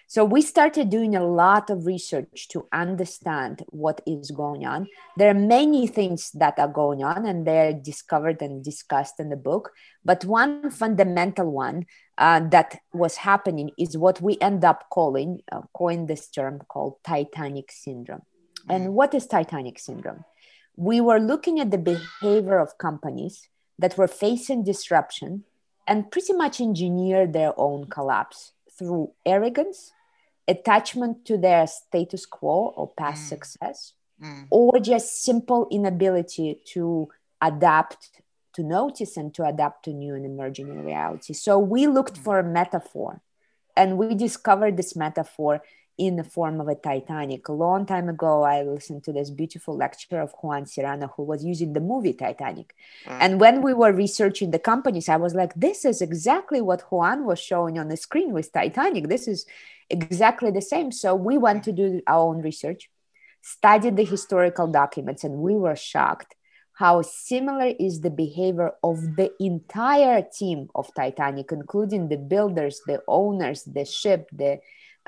So 0.07 0.25
we 0.25 0.41
started 0.41 0.89
doing 0.89 1.15
a 1.15 1.25
lot 1.25 1.69
of 1.69 1.85
research 1.85 2.49
to 2.49 2.67
understand 2.73 3.63
what 3.69 4.01
is 4.05 4.29
going 4.29 4.65
on. 4.65 4.87
There 5.15 5.29
are 5.29 5.33
many 5.33 5.87
things 5.87 6.31
that 6.31 6.59
are 6.59 6.67
going 6.67 7.01
on, 7.01 7.25
and 7.25 7.47
they're 7.47 7.71
discovered 7.71 8.41
and 8.41 8.61
discussed 8.63 9.21
in 9.21 9.29
the 9.29 9.37
book. 9.37 9.71
But 10.03 10.25
one 10.25 10.69
fundamental 10.69 11.49
one 11.49 11.85
uh, 12.17 12.41
that 12.49 12.79
was 12.93 13.17
happening 13.17 13.71
is 13.77 13.97
what 13.97 14.21
we 14.21 14.37
end 14.41 14.65
up 14.65 14.89
calling, 14.89 15.43
uh, 15.49 15.61
coined 15.73 16.09
this 16.09 16.27
term 16.27 16.59
called 16.67 16.95
Titanic 17.05 17.71
syndrome. 17.71 18.23
Mm. 18.67 18.75
And 18.75 18.93
what 18.93 19.13
is 19.13 19.27
Titanic 19.27 19.79
syndrome? 19.79 20.25
We 20.75 20.99
were 20.99 21.19
looking 21.19 21.59
at 21.61 21.71
the 21.71 21.77
behavior 21.77 22.59
of 22.59 22.77
companies 22.77 23.47
that 23.79 23.97
were 23.97 24.07
facing 24.07 24.63
disruption 24.63 25.45
and 25.91 26.09
pretty 26.09 26.31
much 26.31 26.61
engineer 26.61 27.27
their 27.27 27.51
own 27.57 27.83
collapse 27.83 28.53
through 28.79 29.11
arrogance, 29.25 29.91
attachment 30.47 31.25
to 31.25 31.37
their 31.37 31.67
status 31.67 32.25
quo 32.25 32.73
or 32.77 32.87
past 32.95 33.25
mm. 33.25 33.27
success, 33.27 33.91
mm. 34.23 34.47
or 34.49 34.79
just 34.79 35.21
simple 35.21 35.67
inability 35.69 36.61
to 36.65 37.09
adapt, 37.41 38.21
to 38.53 38.63
notice, 38.63 39.17
and 39.17 39.33
to 39.33 39.43
adapt 39.43 39.83
to 39.83 39.91
new 39.91 40.15
and 40.15 40.25
emerging 40.25 40.81
reality. 40.81 41.33
So 41.33 41.59
we 41.59 41.87
looked 41.87 42.17
mm. 42.17 42.23
for 42.23 42.39
a 42.39 42.43
metaphor 42.43 43.19
and 43.75 43.97
we 43.97 44.15
discovered 44.15 44.77
this 44.77 44.95
metaphor 44.95 45.61
in 46.01 46.15
the 46.15 46.23
form 46.23 46.59
of 46.59 46.67
a 46.67 46.73
Titanic. 46.73 47.47
A 47.47 47.51
long 47.53 47.85
time 47.85 48.09
ago, 48.09 48.41
I 48.41 48.63
listened 48.63 49.03
to 49.03 49.13
this 49.13 49.29
beautiful 49.29 49.77
lecture 49.77 50.19
of 50.19 50.33
Juan 50.41 50.65
Cirano, 50.65 51.11
who 51.15 51.21
was 51.21 51.45
using 51.45 51.73
the 51.73 51.79
movie 51.79 52.13
Titanic. 52.13 52.73
Mm. 53.05 53.17
And 53.21 53.39
when 53.39 53.61
we 53.61 53.75
were 53.75 53.93
researching 53.93 54.49
the 54.49 54.57
companies, 54.57 55.07
I 55.09 55.17
was 55.17 55.35
like, 55.35 55.53
this 55.53 55.85
is 55.85 56.01
exactly 56.01 56.59
what 56.59 56.81
Juan 56.91 57.23
was 57.23 57.37
showing 57.39 57.77
on 57.77 57.87
the 57.89 57.97
screen 57.97 58.33
with 58.33 58.51
Titanic. 58.51 59.09
This 59.09 59.27
is 59.27 59.45
exactly 59.91 60.49
the 60.49 60.63
same. 60.63 60.91
So 60.91 61.13
we 61.13 61.37
went 61.37 61.63
to 61.65 61.71
do 61.71 62.01
our 62.07 62.21
own 62.29 62.41
research, 62.41 62.89
studied 63.43 63.95
the 63.95 64.03
historical 64.03 64.65
documents, 64.65 65.23
and 65.23 65.35
we 65.35 65.53
were 65.53 65.75
shocked 65.75 66.33
how 66.73 67.03
similar 67.03 67.75
is 67.79 68.01
the 68.01 68.09
behavior 68.09 68.71
of 68.81 68.97
the 69.17 69.31
entire 69.39 70.23
team 70.23 70.67
of 70.73 70.91
Titanic, 70.95 71.51
including 71.51 72.09
the 72.09 72.17
builders, 72.17 72.81
the 72.87 73.03
owners, 73.07 73.63
the 73.65 73.85
ship, 73.85 74.27
the 74.31 74.59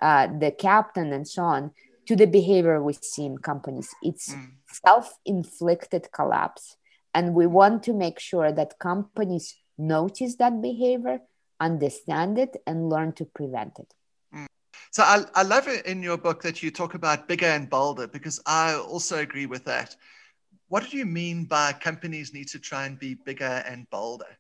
uh, 0.01 0.27
the 0.27 0.51
captain, 0.51 1.13
and 1.13 1.27
so 1.27 1.43
on, 1.43 1.71
to 2.05 2.15
the 2.15 2.25
behavior 2.25 2.81
we 2.81 2.93
see 2.93 3.25
in 3.25 3.37
companies. 3.37 3.93
It's 4.01 4.33
mm. 4.33 4.51
self 4.85 5.13
inflicted 5.25 6.09
collapse. 6.11 6.77
And 7.13 7.35
we 7.35 7.45
want 7.45 7.83
to 7.83 7.93
make 7.93 8.19
sure 8.19 8.51
that 8.51 8.79
companies 8.79 9.55
notice 9.77 10.35
that 10.37 10.61
behavior, 10.61 11.19
understand 11.59 12.37
it, 12.39 12.57
and 12.65 12.89
learn 12.89 13.13
to 13.13 13.25
prevent 13.25 13.79
it. 13.79 13.93
Mm. 14.35 14.47
So 14.91 15.03
I, 15.03 15.23
I 15.35 15.43
love 15.43 15.67
it 15.67 15.85
in 15.85 16.01
your 16.01 16.17
book 16.17 16.41
that 16.41 16.63
you 16.63 16.71
talk 16.71 16.95
about 16.95 17.27
bigger 17.27 17.45
and 17.45 17.69
bolder 17.69 18.07
because 18.07 18.41
I 18.45 18.73
also 18.75 19.19
agree 19.19 19.45
with 19.45 19.63
that. 19.65 19.95
What 20.69 20.89
do 20.89 20.97
you 20.97 21.05
mean 21.05 21.45
by 21.45 21.73
companies 21.73 22.33
need 22.33 22.47
to 22.49 22.59
try 22.59 22.85
and 22.87 22.97
be 22.97 23.13
bigger 23.13 23.63
and 23.67 23.87
bolder? 23.91 24.37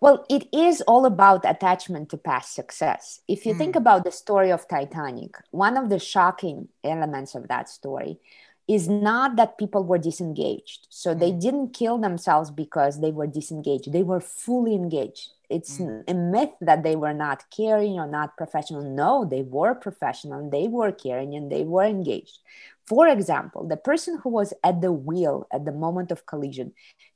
Well, 0.00 0.24
it 0.28 0.48
is 0.52 0.80
all 0.82 1.06
about 1.06 1.48
attachment 1.48 2.08
to 2.10 2.16
past 2.16 2.54
success. 2.54 3.20
If 3.28 3.46
you 3.46 3.54
mm. 3.54 3.58
think 3.58 3.76
about 3.76 4.04
the 4.04 4.12
story 4.12 4.50
of 4.50 4.68
Titanic, 4.68 5.36
one 5.50 5.76
of 5.76 5.88
the 5.88 5.98
shocking 5.98 6.68
elements 6.82 7.34
of 7.34 7.48
that 7.48 7.68
story 7.68 8.18
is 8.66 8.88
not 8.88 9.36
that 9.36 9.58
people 9.58 9.84
were 9.84 9.98
disengaged. 9.98 10.86
So 10.88 11.14
mm. 11.14 11.18
they 11.18 11.32
didn't 11.32 11.74
kill 11.74 11.98
themselves 11.98 12.50
because 12.50 13.00
they 13.00 13.10
were 13.10 13.26
disengaged, 13.26 13.92
they 13.92 14.02
were 14.02 14.20
fully 14.20 14.74
engaged. 14.74 15.30
It's 15.50 15.78
mm. 15.78 16.02
a 16.08 16.14
myth 16.14 16.52
that 16.62 16.82
they 16.82 16.96
were 16.96 17.12
not 17.12 17.44
caring 17.54 17.92
or 17.92 18.06
not 18.06 18.36
professional. 18.36 18.82
No, 18.82 19.24
they 19.24 19.42
were 19.42 19.74
professional, 19.74 20.48
they 20.48 20.68
were 20.68 20.92
caring, 20.92 21.34
and 21.34 21.52
they 21.52 21.64
were 21.64 21.84
engaged. 21.84 22.38
For 22.86 23.08
example, 23.08 23.66
the 23.66 23.76
person 23.76 24.18
who 24.22 24.30
was 24.30 24.52
at 24.62 24.80
the 24.80 24.92
wheel 24.92 25.46
at 25.52 25.64
the 25.64 25.72
moment 25.72 26.10
of 26.10 26.26
collision, 26.26 26.72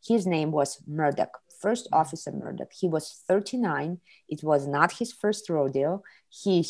his 0.06 0.26
name 0.26 0.50
was 0.50 0.82
Murdoch 0.86 1.40
first 1.60 1.88
officer 1.92 2.32
Murdoch. 2.32 2.72
He 2.72 2.88
was 2.88 3.22
39. 3.28 3.98
It 4.28 4.42
was 4.42 4.66
not 4.66 4.92
his 4.92 5.12
first 5.12 5.48
rodeo. 5.48 6.02
He, 6.28 6.66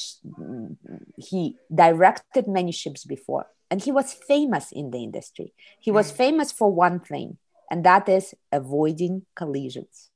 he 1.16 1.56
directed 1.74 2.46
many 2.46 2.72
ships 2.72 3.04
before, 3.04 3.46
and 3.70 3.82
he 3.82 3.92
was 3.92 4.12
famous 4.12 4.72
in 4.72 4.90
the 4.90 5.02
industry. 5.02 5.52
He 5.80 5.90
was 5.90 6.12
mm. 6.12 6.16
famous 6.16 6.52
for 6.52 6.72
one 6.72 7.00
thing, 7.00 7.38
and 7.70 7.84
that 7.84 8.08
is 8.08 8.34
avoiding 8.52 9.26
collisions. 9.34 10.10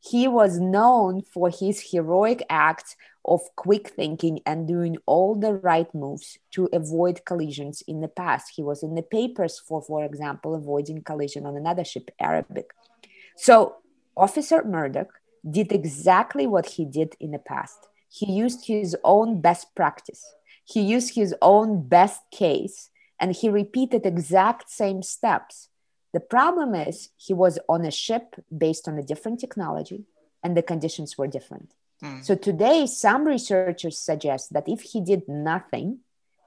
He 0.00 0.28
was 0.28 0.60
known 0.60 1.22
for 1.22 1.48
his 1.48 1.90
heroic 1.90 2.44
acts 2.50 2.94
of 3.24 3.40
quick 3.56 3.88
thinking 3.88 4.40
and 4.44 4.68
doing 4.68 4.98
all 5.06 5.34
the 5.34 5.54
right 5.54 5.92
moves 5.94 6.38
to 6.50 6.68
avoid 6.74 7.24
collisions 7.24 7.82
in 7.88 8.02
the 8.02 8.08
past. 8.08 8.52
He 8.54 8.62
was 8.62 8.82
in 8.82 8.94
the 8.94 9.02
papers 9.02 9.58
for, 9.58 9.80
for 9.80 10.04
example, 10.04 10.54
avoiding 10.54 11.02
collision 11.02 11.46
on 11.46 11.56
another 11.56 11.84
ship, 11.84 12.10
Arabic. 12.20 12.70
So 13.36 13.76
Officer 14.16 14.64
Murdoch 14.64 15.20
did 15.48 15.72
exactly 15.72 16.46
what 16.46 16.66
he 16.66 16.84
did 16.84 17.16
in 17.20 17.32
the 17.32 17.38
past. 17.38 17.88
He 18.08 18.32
used 18.32 18.66
his 18.66 18.96
own 19.04 19.40
best 19.40 19.74
practice. 19.74 20.24
He 20.64 20.80
used 20.80 21.14
his 21.14 21.34
own 21.42 21.86
best 21.86 22.22
case 22.30 22.90
and 23.20 23.34
he 23.34 23.48
repeated 23.48 24.06
exact 24.06 24.70
same 24.70 25.02
steps. 25.02 25.68
The 26.12 26.20
problem 26.20 26.74
is 26.74 27.10
he 27.16 27.34
was 27.34 27.58
on 27.68 27.84
a 27.84 27.90
ship 27.90 28.36
based 28.56 28.88
on 28.88 28.98
a 28.98 29.02
different 29.02 29.40
technology 29.40 30.04
and 30.42 30.56
the 30.56 30.62
conditions 30.62 31.18
were 31.18 31.26
different. 31.26 31.72
Mm. 32.02 32.24
So 32.24 32.34
today 32.34 32.86
some 32.86 33.24
researchers 33.24 33.98
suggest 33.98 34.52
that 34.52 34.68
if 34.68 34.82
he 34.82 35.00
did 35.00 35.28
nothing 35.28 35.98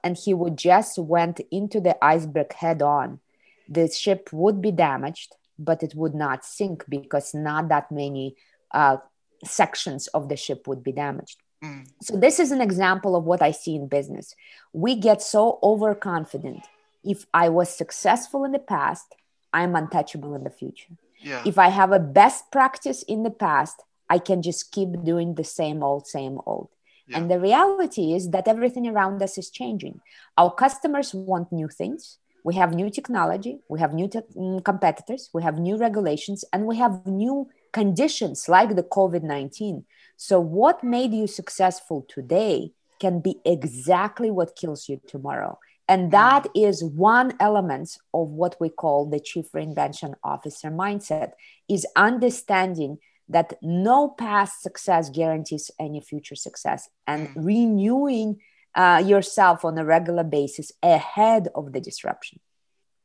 and 0.02 0.16
he 0.16 0.32
would 0.34 0.56
just 0.56 0.98
went 0.98 1.40
into 1.50 1.80
the 1.80 2.02
iceberg 2.02 2.52
head 2.54 2.80
on, 2.82 3.20
the 3.68 3.88
ship 3.88 4.30
would 4.32 4.62
be 4.62 4.72
damaged 4.72 5.36
but 5.58 5.82
it 5.82 5.94
would 5.94 6.14
not 6.14 6.44
sink 6.44 6.84
because 6.88 7.34
not 7.34 7.68
that 7.68 7.90
many 7.90 8.36
uh, 8.72 8.98
sections 9.44 10.06
of 10.08 10.28
the 10.28 10.36
ship 10.36 10.66
would 10.66 10.82
be 10.82 10.92
damaged. 10.92 11.38
Mm. 11.62 11.88
So, 12.00 12.16
this 12.16 12.38
is 12.38 12.52
an 12.52 12.60
example 12.60 13.16
of 13.16 13.24
what 13.24 13.42
I 13.42 13.50
see 13.50 13.74
in 13.74 13.88
business. 13.88 14.34
We 14.72 14.94
get 14.94 15.20
so 15.20 15.58
overconfident. 15.62 16.66
If 17.04 17.26
I 17.34 17.48
was 17.48 17.68
successful 17.68 18.44
in 18.44 18.52
the 18.52 18.58
past, 18.58 19.14
I'm 19.52 19.74
untouchable 19.74 20.34
in 20.34 20.44
the 20.44 20.50
future. 20.50 20.94
Yeah. 21.20 21.42
If 21.44 21.58
I 21.58 21.68
have 21.68 21.90
a 21.90 21.98
best 21.98 22.50
practice 22.52 23.02
in 23.02 23.24
the 23.24 23.30
past, 23.30 23.82
I 24.08 24.18
can 24.18 24.42
just 24.42 24.70
keep 24.70 25.04
doing 25.04 25.34
the 25.34 25.44
same 25.44 25.82
old, 25.82 26.06
same 26.06 26.40
old. 26.46 26.68
Yeah. 27.08 27.18
And 27.18 27.30
the 27.30 27.40
reality 27.40 28.12
is 28.12 28.30
that 28.30 28.46
everything 28.46 28.86
around 28.86 29.22
us 29.22 29.38
is 29.38 29.50
changing. 29.50 30.00
Our 30.36 30.52
customers 30.52 31.14
want 31.14 31.50
new 31.50 31.68
things 31.68 32.18
we 32.48 32.54
have 32.54 32.72
new 32.72 32.88
technology, 32.88 33.58
we 33.68 33.78
have 33.78 33.92
new 33.92 34.08
te- 34.08 34.32
mm, 34.34 34.64
competitors, 34.64 35.28
we 35.34 35.42
have 35.42 35.58
new 35.58 35.76
regulations, 35.76 36.46
and 36.50 36.64
we 36.64 36.78
have 36.78 37.06
new 37.06 37.46
conditions 37.74 38.48
like 38.48 38.74
the 38.74 38.82
COVID 38.82 39.22
19. 39.22 39.84
So, 40.16 40.40
what 40.40 40.82
made 40.82 41.12
you 41.12 41.26
successful 41.26 42.06
today 42.08 42.72
can 43.00 43.20
be 43.20 43.36
exactly 43.44 44.30
what 44.30 44.56
kills 44.56 44.88
you 44.88 44.98
tomorrow. 45.06 45.58
And 45.88 46.08
mm. 46.08 46.12
that 46.12 46.46
is 46.54 46.82
one 46.82 47.34
element 47.38 47.88
of 48.14 48.30
what 48.30 48.56
we 48.58 48.70
call 48.70 49.04
the 49.04 49.20
chief 49.20 49.52
reinvention 49.54 50.14
officer 50.24 50.70
mindset 50.70 51.32
is 51.68 51.86
understanding 51.96 52.96
that 53.28 53.58
no 53.60 54.08
past 54.08 54.62
success 54.62 55.10
guarantees 55.10 55.70
any 55.78 56.00
future 56.00 56.38
success 56.46 56.88
and 57.06 57.28
mm. 57.28 57.44
renewing 57.50 58.40
uh, 58.78 59.02
yourself 59.04 59.64
on 59.64 59.76
a 59.76 59.84
regular 59.84 60.24
basis 60.24 60.72
ahead 60.82 61.48
of 61.54 61.72
the 61.72 61.80
disruption? 61.80 62.38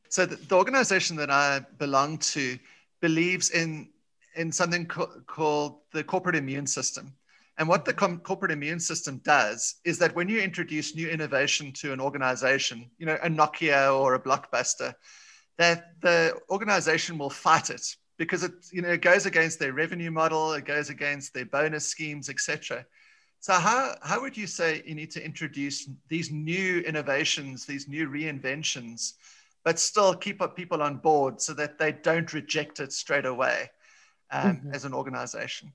So 0.10 0.26
the, 0.26 0.36
the 0.36 0.56
organization 0.56 1.18
that 1.18 1.32
I 1.32 1.62
belong 1.80 2.20
to 2.20 2.60
believes 3.02 3.50
in 3.50 3.90
in 4.36 4.52
something 4.52 4.86
co- 4.86 5.22
called 5.28 5.80
the 5.92 6.04
corporate 6.04 6.36
immune 6.36 6.68
system. 6.68 7.14
And 7.58 7.68
what 7.68 7.86
the 7.86 7.94
com- 7.94 8.20
corporate 8.20 8.52
immune 8.52 8.80
system 8.80 9.22
does 9.24 9.76
is 9.86 10.00
that 10.00 10.16
when 10.16 10.28
you 10.28 10.40
introduce 10.40 10.96
new 10.96 11.08
innovation 11.08 11.72
to 11.74 11.94
an 11.94 12.02
organization, 12.02 12.90
you 12.98 13.06
know, 13.06 13.18
a 13.22 13.30
Nokia 13.30 13.96
or 13.96 14.16
a 14.16 14.20
Blockbuster, 14.20 14.96
that 15.60 16.02
the 16.02 16.36
organization 16.50 17.20
will 17.20 17.30
fight 17.30 17.70
it 17.70 17.86
because 18.18 18.44
it, 18.44 18.54
you 18.72 18.82
know, 18.82 18.90
it 18.90 19.02
goes 19.02 19.28
against 19.28 19.60
their 19.60 19.74
revenue 19.74 20.10
model, 20.10 20.54
it 20.54 20.66
goes 20.66 20.90
against 20.90 21.34
their 21.34 21.46
bonus 21.46 21.88
schemes, 21.88 22.30
etc. 22.30 22.86
So 23.44 23.52
how, 23.52 23.96
how 24.02 24.22
would 24.22 24.38
you 24.38 24.48
say 24.48 24.82
you 24.86 24.96
need 24.96 25.12
to 25.12 25.26
introduce 25.26 25.90
these 26.08 26.32
new 26.32 26.80
innovations, 26.80 27.66
these 27.66 27.90
new 27.90 28.08
reinventions, 28.08 29.16
but 29.66 29.80
still 29.80 30.16
keep 30.16 30.42
up 30.42 30.56
people 30.56 30.82
on 30.82 30.96
board 30.96 31.42
so 31.42 31.54
that 31.56 31.78
they 31.78 31.92
don't 31.92 32.32
reject 32.32 32.80
it 32.80 32.94
straight 32.94 33.26
away 33.26 33.70
um, 34.32 34.56
mm-hmm. 34.56 34.74
as 34.74 34.86
an 34.86 34.94
organization? 34.94 35.74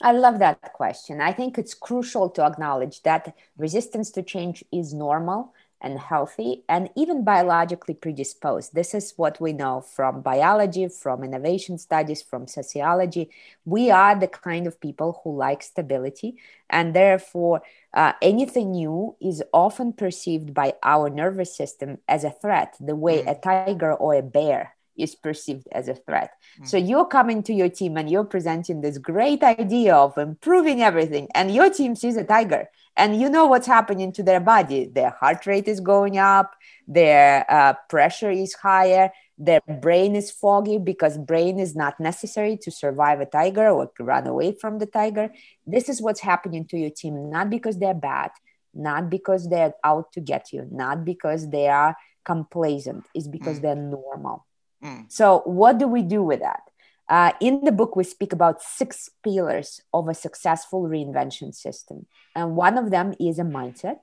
I 0.00 0.12
love 0.12 0.38
that 0.38 0.72
question. 0.72 1.20
I 1.20 1.34
think 1.34 1.58
it's 1.58 1.74
crucial 1.74 2.30
to 2.30 2.46
acknowledge 2.46 3.02
that 3.02 3.36
resistance 3.58 4.10
to 4.12 4.22
change 4.22 4.64
is 4.72 4.94
normal 4.94 5.52
and 5.82 5.98
healthy 5.98 6.62
and 6.68 6.88
even 6.96 7.24
biologically 7.24 7.94
predisposed. 7.94 8.74
This 8.74 8.94
is 8.94 9.12
what 9.16 9.40
we 9.40 9.52
know 9.52 9.80
from 9.80 10.22
biology, 10.22 10.88
from 10.88 11.24
innovation 11.24 11.76
studies, 11.76 12.22
from 12.22 12.46
sociology. 12.46 13.30
We 13.64 13.90
are 13.90 14.18
the 14.18 14.28
kind 14.28 14.66
of 14.66 14.80
people 14.80 15.20
who 15.22 15.36
like 15.36 15.62
stability, 15.62 16.38
and 16.70 16.94
therefore, 16.94 17.62
uh, 17.92 18.12
anything 18.22 18.70
new 18.70 19.16
is 19.20 19.42
often 19.52 19.92
perceived 19.92 20.54
by 20.54 20.74
our 20.82 21.10
nervous 21.10 21.54
system 21.54 21.98
as 22.08 22.24
a 22.24 22.30
threat, 22.30 22.76
the 22.80 22.96
way 22.96 23.22
mm. 23.22 23.30
a 23.30 23.34
tiger 23.34 23.92
or 23.92 24.14
a 24.14 24.22
bear 24.22 24.74
is 24.96 25.14
perceived 25.14 25.66
as 25.72 25.88
a 25.88 25.94
threat. 25.94 26.32
Mm. 26.60 26.68
So 26.68 26.76
you're 26.76 27.06
coming 27.06 27.42
to 27.44 27.52
your 27.52 27.68
team 27.68 27.96
and 27.96 28.10
you're 28.10 28.24
presenting 28.24 28.80
this 28.80 28.98
great 28.98 29.42
idea 29.42 29.94
of 29.94 30.18
improving 30.18 30.82
everything, 30.82 31.28
and 31.34 31.54
your 31.54 31.70
team 31.70 31.96
sees 31.96 32.16
a 32.16 32.24
tiger, 32.24 32.68
and 32.96 33.20
you 33.20 33.28
know 33.28 33.46
what's 33.46 33.66
happening 33.66 34.12
to 34.12 34.22
their 34.22 34.40
body. 34.40 34.86
Their 34.86 35.10
heart 35.10 35.46
rate 35.46 35.68
is 35.68 35.80
going 35.80 36.18
up, 36.18 36.54
their 36.86 37.44
uh, 37.50 37.74
pressure 37.88 38.30
is 38.30 38.54
higher, 38.54 39.10
their 39.38 39.60
brain 39.80 40.14
is 40.14 40.30
foggy 40.30 40.78
because 40.78 41.18
brain 41.18 41.58
is 41.58 41.74
not 41.74 41.98
necessary 41.98 42.56
to 42.58 42.70
survive 42.70 43.20
a 43.20 43.26
tiger 43.26 43.68
or 43.70 43.90
to 43.96 44.04
run 44.04 44.26
away 44.26 44.52
from 44.52 44.78
the 44.78 44.86
tiger. 44.86 45.32
This 45.66 45.88
is 45.88 46.00
what's 46.02 46.20
happening 46.20 46.66
to 46.66 46.76
your 46.78 46.90
team, 46.90 47.30
not 47.30 47.50
because 47.50 47.78
they're 47.78 47.94
bad, 47.94 48.30
not 48.74 49.10
because 49.10 49.48
they're 49.48 49.74
out 49.82 50.12
to 50.12 50.20
get 50.20 50.52
you, 50.52 50.68
not 50.70 51.04
because 51.04 51.48
they 51.48 51.68
are 51.68 51.96
complacent, 52.24 53.04
it's 53.14 53.26
because 53.26 53.58
mm. 53.58 53.62
they're 53.62 53.74
normal. 53.74 54.46
Mm. 54.82 55.10
So, 55.10 55.42
what 55.44 55.78
do 55.78 55.86
we 55.86 56.02
do 56.02 56.22
with 56.22 56.40
that? 56.40 56.62
Uh, 57.08 57.32
in 57.40 57.64
the 57.64 57.72
book, 57.72 57.94
we 57.94 58.04
speak 58.04 58.32
about 58.32 58.62
six 58.62 59.10
pillars 59.22 59.82
of 59.92 60.08
a 60.08 60.14
successful 60.14 60.84
reinvention 60.84 61.54
system. 61.54 62.06
And 62.34 62.56
one 62.56 62.78
of 62.78 62.90
them 62.90 63.14
is 63.20 63.38
a 63.38 63.42
mindset. 63.42 63.98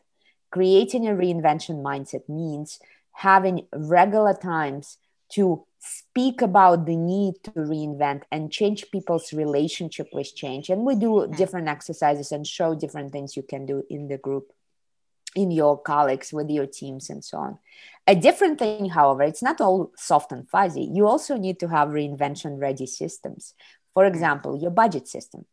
Creating 0.52 1.08
a 1.08 1.12
reinvention 1.12 1.82
mindset 1.82 2.28
means 2.30 2.80
having 3.14 3.66
regular 3.74 4.34
times 4.34 4.98
to 5.30 5.66
speak 5.80 6.42
about 6.42 6.86
the 6.86 6.96
need 6.96 7.36
to 7.44 7.52
reinvent 7.52 8.24
and 8.32 8.52
change 8.52 8.92
people's 8.92 9.32
relationship 9.32 10.10
with 10.12 10.36
change. 10.36 10.70
And 10.70 10.84
we 10.84 10.96
do 10.96 11.08
mm. 11.08 11.36
different 11.36 11.68
exercises 11.68 12.32
and 12.32 12.46
show 12.46 12.76
different 12.76 13.12
things 13.12 13.38
you 13.38 13.44
can 13.44 13.66
do 13.66 13.84
in 13.90 14.08
the 14.08 14.18
group, 14.18 14.52
in 15.36 15.52
your 15.52 15.80
colleagues, 15.82 16.34
with 16.34 16.50
your 16.50 16.66
teams, 16.66 17.10
and 17.10 17.24
so 17.24 17.38
on. 17.38 17.60
A 18.08 18.16
different 18.16 18.60
thing, 18.60 18.90
however, 18.90 19.24
it's 19.24 19.44
not 19.44 19.62
all 19.62 19.92
soft 19.96 20.32
and 20.32 20.50
fuzzy. 20.50 20.90
You 20.92 21.08
also 21.08 21.38
need 21.38 21.60
to 21.60 21.68
have 21.68 21.90
reinvention 21.90 22.60
ready 22.60 22.88
systems. 22.88 23.54
For 23.94 24.04
mm. 24.04 24.10
example, 24.10 24.60
your 24.60 24.72
budget 24.72 25.08
system. 25.08 25.46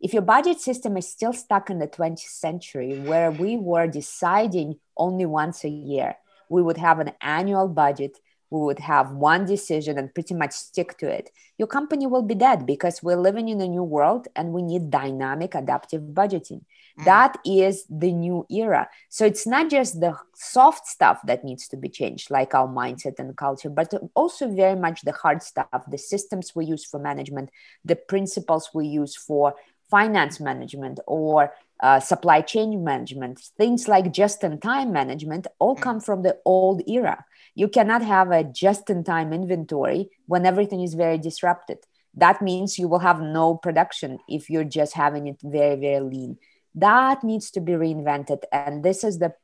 If 0.00 0.12
your 0.12 0.22
budget 0.22 0.60
system 0.60 0.96
is 0.96 1.08
still 1.08 1.32
stuck 1.32 1.70
in 1.70 1.78
the 1.78 1.88
20th 1.88 2.18
century, 2.20 2.98
where 3.00 3.30
we 3.30 3.56
were 3.56 3.86
deciding 3.86 4.78
only 4.96 5.26
once 5.26 5.64
a 5.64 5.68
year, 5.68 6.16
we 6.48 6.62
would 6.62 6.76
have 6.76 7.00
an 7.00 7.12
annual 7.20 7.68
budget 7.68 8.18
we 8.54 8.60
would 8.60 8.78
have 8.78 9.10
one 9.10 9.44
decision 9.44 9.98
and 9.98 10.14
pretty 10.14 10.32
much 10.32 10.52
stick 10.52 10.96
to 10.98 11.08
it, 11.08 11.30
your 11.58 11.66
company 11.66 12.06
will 12.06 12.22
be 12.22 12.36
dead 12.36 12.64
because 12.66 13.02
we're 13.02 13.16
living 13.16 13.48
in 13.48 13.60
a 13.60 13.66
new 13.66 13.82
world 13.82 14.28
and 14.36 14.52
we 14.52 14.62
need 14.62 14.90
dynamic 14.90 15.56
adaptive 15.56 16.02
budgeting. 16.02 16.62
Mm. 16.98 17.04
That 17.04 17.38
is 17.44 17.84
the 17.90 18.12
new 18.12 18.46
era. 18.50 18.88
So 19.08 19.24
it's 19.24 19.46
not 19.46 19.70
just 19.70 20.00
the 20.00 20.16
soft 20.34 20.86
stuff 20.86 21.20
that 21.26 21.44
needs 21.44 21.68
to 21.68 21.76
be 21.76 21.88
changed, 21.88 22.30
like 22.30 22.54
our 22.54 22.68
mindset 22.68 23.18
and 23.18 23.36
culture, 23.36 23.70
but 23.70 23.92
also 24.14 24.48
very 24.48 24.78
much 24.78 25.02
the 25.02 25.12
hard 25.12 25.42
stuff, 25.42 25.82
the 25.88 25.98
systems 25.98 26.54
we 26.54 26.66
use 26.66 26.84
for 26.84 27.00
management, 27.00 27.50
the 27.84 27.96
principles 27.96 28.70
we 28.72 28.86
use 28.86 29.16
for 29.16 29.54
finance 29.90 30.40
management 30.40 31.00
or 31.06 31.52
uh, 31.80 32.00
supply 32.00 32.40
chain 32.40 32.84
management, 32.84 33.40
things 33.58 33.88
like 33.88 34.12
just 34.12 34.42
in 34.44 34.58
time 34.60 34.92
management 34.92 35.46
all 35.58 35.76
mm. 35.76 35.80
come 35.80 36.00
from 36.00 36.22
the 36.22 36.38
old 36.44 36.82
era. 36.88 37.24
You 37.54 37.68
cannot 37.68 38.02
have 38.02 38.30
a 38.30 38.44
just 38.44 38.90
in 38.90 39.04
time 39.04 39.32
inventory 39.32 40.10
when 40.26 40.46
everything 40.46 40.82
is 40.82 40.94
very 40.94 41.18
disrupted. 41.18 41.78
That 42.16 42.40
means 42.40 42.78
you 42.78 42.88
will 42.88 43.00
have 43.00 43.20
no 43.20 43.56
production 43.56 44.18
if 44.28 44.48
you're 44.48 44.64
just 44.64 44.94
having 44.94 45.26
it 45.26 45.40
very, 45.42 45.76
very 45.76 46.00
lean. 46.00 46.38
That 46.74 47.22
needs 47.22 47.50
to 47.52 47.60
be 47.60 47.72
reinvented. 47.72 48.42
And 48.52 48.82
this 48.82 49.04
is 49.04 49.18
the 49.18 49.34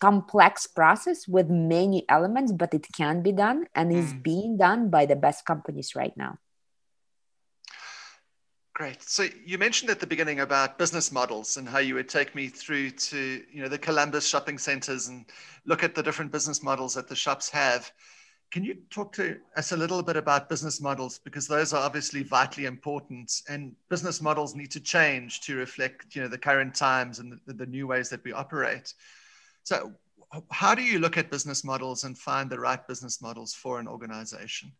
complex 0.00 0.66
process 0.66 1.28
with 1.28 1.48
many 1.48 2.04
elements, 2.08 2.52
but 2.52 2.74
it 2.74 2.86
can 2.94 3.22
be 3.22 3.32
done 3.32 3.66
and 3.74 3.92
is 3.92 4.12
mm. 4.12 4.22
being 4.22 4.56
done 4.56 4.90
by 4.90 5.06
the 5.06 5.16
best 5.16 5.44
companies 5.44 5.94
right 5.94 6.16
now. 6.16 6.38
Great. 8.74 9.02
So 9.02 9.26
you 9.44 9.58
mentioned 9.58 9.90
at 9.90 10.00
the 10.00 10.06
beginning 10.06 10.40
about 10.40 10.78
business 10.78 11.12
models 11.12 11.56
and 11.58 11.68
how 11.68 11.78
you 11.78 11.94
would 11.94 12.08
take 12.08 12.34
me 12.34 12.48
through 12.48 12.90
to 12.90 13.42
you 13.52 13.62
know 13.62 13.68
the 13.68 13.78
Columbus 13.78 14.26
shopping 14.26 14.58
centers 14.58 15.08
and 15.08 15.26
look 15.66 15.84
at 15.84 15.94
the 15.94 16.02
different 16.02 16.32
business 16.32 16.62
models 16.62 16.94
that 16.94 17.06
the 17.06 17.14
shops 17.14 17.50
have. 17.50 17.92
Can 18.52 18.64
you 18.64 18.76
talk 18.90 19.14
to 19.14 19.38
us 19.56 19.72
a 19.72 19.76
little 19.76 20.02
bit 20.02 20.16
about 20.16 20.50
business 20.50 20.78
models 20.78 21.18
because 21.18 21.48
those 21.48 21.72
are 21.72 21.82
obviously 21.82 22.22
vitally 22.22 22.66
important 22.66 23.40
and 23.48 23.74
business 23.88 24.20
models 24.20 24.54
need 24.54 24.70
to 24.72 24.80
change 24.80 25.40
to 25.40 25.56
reflect 25.56 26.14
you 26.14 26.20
know 26.20 26.28
the 26.28 26.36
current 26.36 26.74
times 26.74 27.18
and 27.18 27.40
the, 27.46 27.54
the 27.54 27.66
new 27.66 27.86
ways 27.86 28.10
that 28.10 28.22
we 28.24 28.32
operate. 28.32 28.92
So 29.62 29.94
how 30.50 30.74
do 30.74 30.82
you 30.82 30.98
look 30.98 31.16
at 31.16 31.30
business 31.30 31.64
models 31.64 32.04
and 32.04 32.16
find 32.16 32.50
the 32.50 32.60
right 32.60 32.86
business 32.86 33.22
models 33.22 33.54
for 33.54 33.80
an 33.80 33.88
organization? 33.88 34.72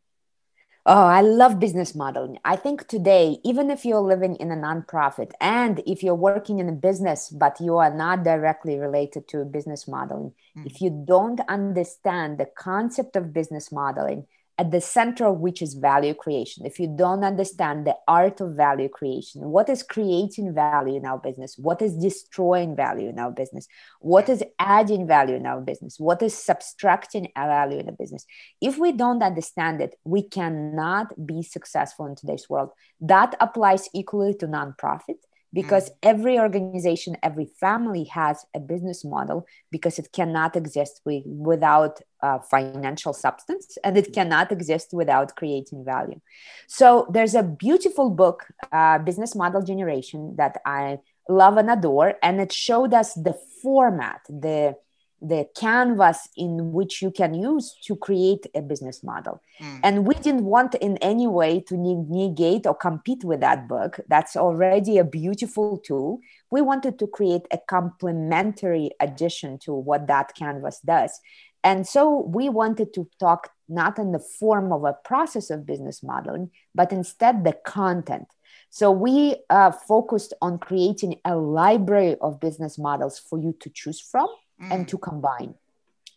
Oh, 0.85 1.07
I 1.07 1.21
love 1.21 1.61
business 1.61 1.95
modeling. 1.95 2.39
I 2.45 2.57
think 2.57 2.89
today, 2.89 3.39
even 3.45 3.71
if 3.71 3.85
you're 3.85 4.01
living 4.01 4.35
in 4.37 4.51
a 4.51 4.57
nonprofit 4.57 5.31
and 5.41 5.81
if 5.87 6.03
you're 6.03 6.17
working 6.17 6.59
in 6.59 6.69
a 6.69 6.73
business, 6.73 7.29
but 7.31 7.61
you 7.61 7.77
are 7.77 7.95
not 7.95 8.25
directly 8.25 8.79
related 8.79 9.29
to 9.29 9.45
business 9.45 9.87
modeling, 9.87 10.33
mm. 10.59 10.67
if 10.67 10.81
you 10.81 11.05
don't 11.07 11.41
understand 11.49 12.39
the 12.39 12.47
concept 12.47 13.15
of 13.15 13.33
business 13.33 13.71
modeling, 13.71 14.27
at 14.59 14.71
the 14.71 14.81
center 14.81 15.27
of 15.27 15.39
which 15.39 15.63
is 15.63 15.75
value 15.75 16.15
creation. 16.15 16.67
If 16.67 16.79
you 16.79 16.87
don't 16.87 17.25
understand 17.25 17.87
the 17.87 17.97
art 18.07 18.41
of 18.41 18.55
value 18.55 18.89
creation, 18.89 19.43
what 19.43 19.69
is 19.69 19.83
creating 19.83 20.55
value 20.55 20.97
in 20.97 21.07
our 21.07 21.19
business? 21.19 21.57
What 21.57 21.81
is 21.81 21.97
destroying 21.97 22.77
value 22.77 23.09
in 23.09 23.19
our 23.19 23.31
business? 23.31 23.67
What 24.01 24.29
is 24.29 24.45
adding 24.59 25.07
value 25.07 25.37
in 25.37 25.47
our 25.47 25.61
business? 25.61 25.99
What 25.99 26.23
is 26.23 26.37
subtracting 26.37 27.29
value 27.35 27.79
in 27.79 27.89
a 27.89 27.93
business? 27.93 28.27
If 28.61 28.79
we 28.79 28.93
don't 28.93 29.23
understand 29.23 29.81
it, 29.81 29.99
we 30.05 30.23
cannot 30.23 31.27
be 31.27 31.43
successful 31.43 32.07
in 32.07 32.15
today's 32.15 32.49
world. 32.49 32.71
That 33.01 33.35
applies 33.41 33.89
equally 33.95 34.35
to 34.35 34.47
nonprofit 34.47 35.17
because 35.53 35.91
mm. 35.91 35.95
every 36.03 36.39
organization 36.39 37.17
every 37.23 37.47
family 37.61 38.05
has 38.05 38.45
a 38.55 38.61
business 38.61 39.05
model 39.05 39.47
because 39.71 39.99
it 39.99 40.09
cannot 40.13 40.57
exist 40.57 41.01
with, 41.05 41.23
without 41.27 42.01
uh, 42.23 42.39
financial 42.39 43.13
substance 43.13 43.77
and 43.85 43.97
it 43.97 44.13
cannot 44.13 44.53
exist 44.53 44.91
without 44.93 45.35
creating 45.37 45.85
value 45.85 46.21
so 46.67 47.07
there's 47.11 47.35
a 47.35 47.43
beautiful 47.43 48.11
book 48.11 48.47
uh, 48.73 48.99
business 48.99 49.35
model 49.35 49.63
generation 49.63 50.35
that 50.37 50.61
i 50.65 50.99
love 51.29 51.57
and 51.57 51.71
adore 51.71 52.15
and 52.23 52.41
it 52.41 52.53
showed 52.53 52.93
us 52.93 53.15
the 53.15 53.37
format 53.63 54.21
the 54.29 54.75
the 55.23 55.47
canvas 55.55 56.29
in 56.37 56.73
which 56.73 57.01
you 57.01 57.11
can 57.11 57.33
use 57.33 57.77
to 57.85 57.95
create 57.95 58.45
a 58.55 58.61
business 58.61 59.05
model. 59.05 59.41
Mm. 59.61 59.81
And 59.85 60.07
we 60.07 60.15
didn't 60.17 60.45
want 60.45 60.75
in 60.75 60.97
any 60.99 61.29
way 61.29 61.61
to 61.69 61.77
negate 61.77 62.67
or 62.67 62.75
compete 62.75 63.23
with 63.23 63.41
that 63.41 63.69
book. 63.69 64.01
That's 64.09 64.37
already 64.37 64.99
a 64.99 65.05
beautiful 65.05 65.79
tool. 65.79 66.19
We 66.51 66.61
wanted 66.61 66.99
to 66.99 67.07
create 67.07 67.43
a 67.53 67.59
complementary 67.59 68.91
addition 68.99 69.59
to 69.61 69.73
what 69.73 70.09
that 70.09 70.35
canvas 70.35 70.81
does. 70.81 71.21
And 71.63 71.87
so 71.87 72.23
we 72.27 72.49
wanted 72.49 72.93
to 72.95 73.09
talk 73.21 73.51
not 73.69 73.99
in 73.99 74.11
the 74.11 74.19
form 74.19 74.73
of 74.73 74.85
a 74.85 74.97
process 75.05 75.51
of 75.51 75.65
business 75.65 76.03
modeling, 76.03 76.51
but 76.75 76.93
instead 76.93 77.45
the 77.45 77.53
content. 77.65 78.27
So 78.71 78.91
we 78.91 79.37
uh, 79.51 79.71
focused 79.71 80.35
on 80.43 80.59
creating 80.59 81.21
a 81.25 81.37
library 81.37 82.17
of 82.21 82.41
business 82.41 82.79
models 82.79 83.19
for 83.19 83.39
you 83.39 83.55
to 83.61 83.71
choose 83.71 84.01
from 84.01 84.29
mm. 84.63 84.71
and 84.71 84.89
to 84.89 84.99
combine. 84.99 85.55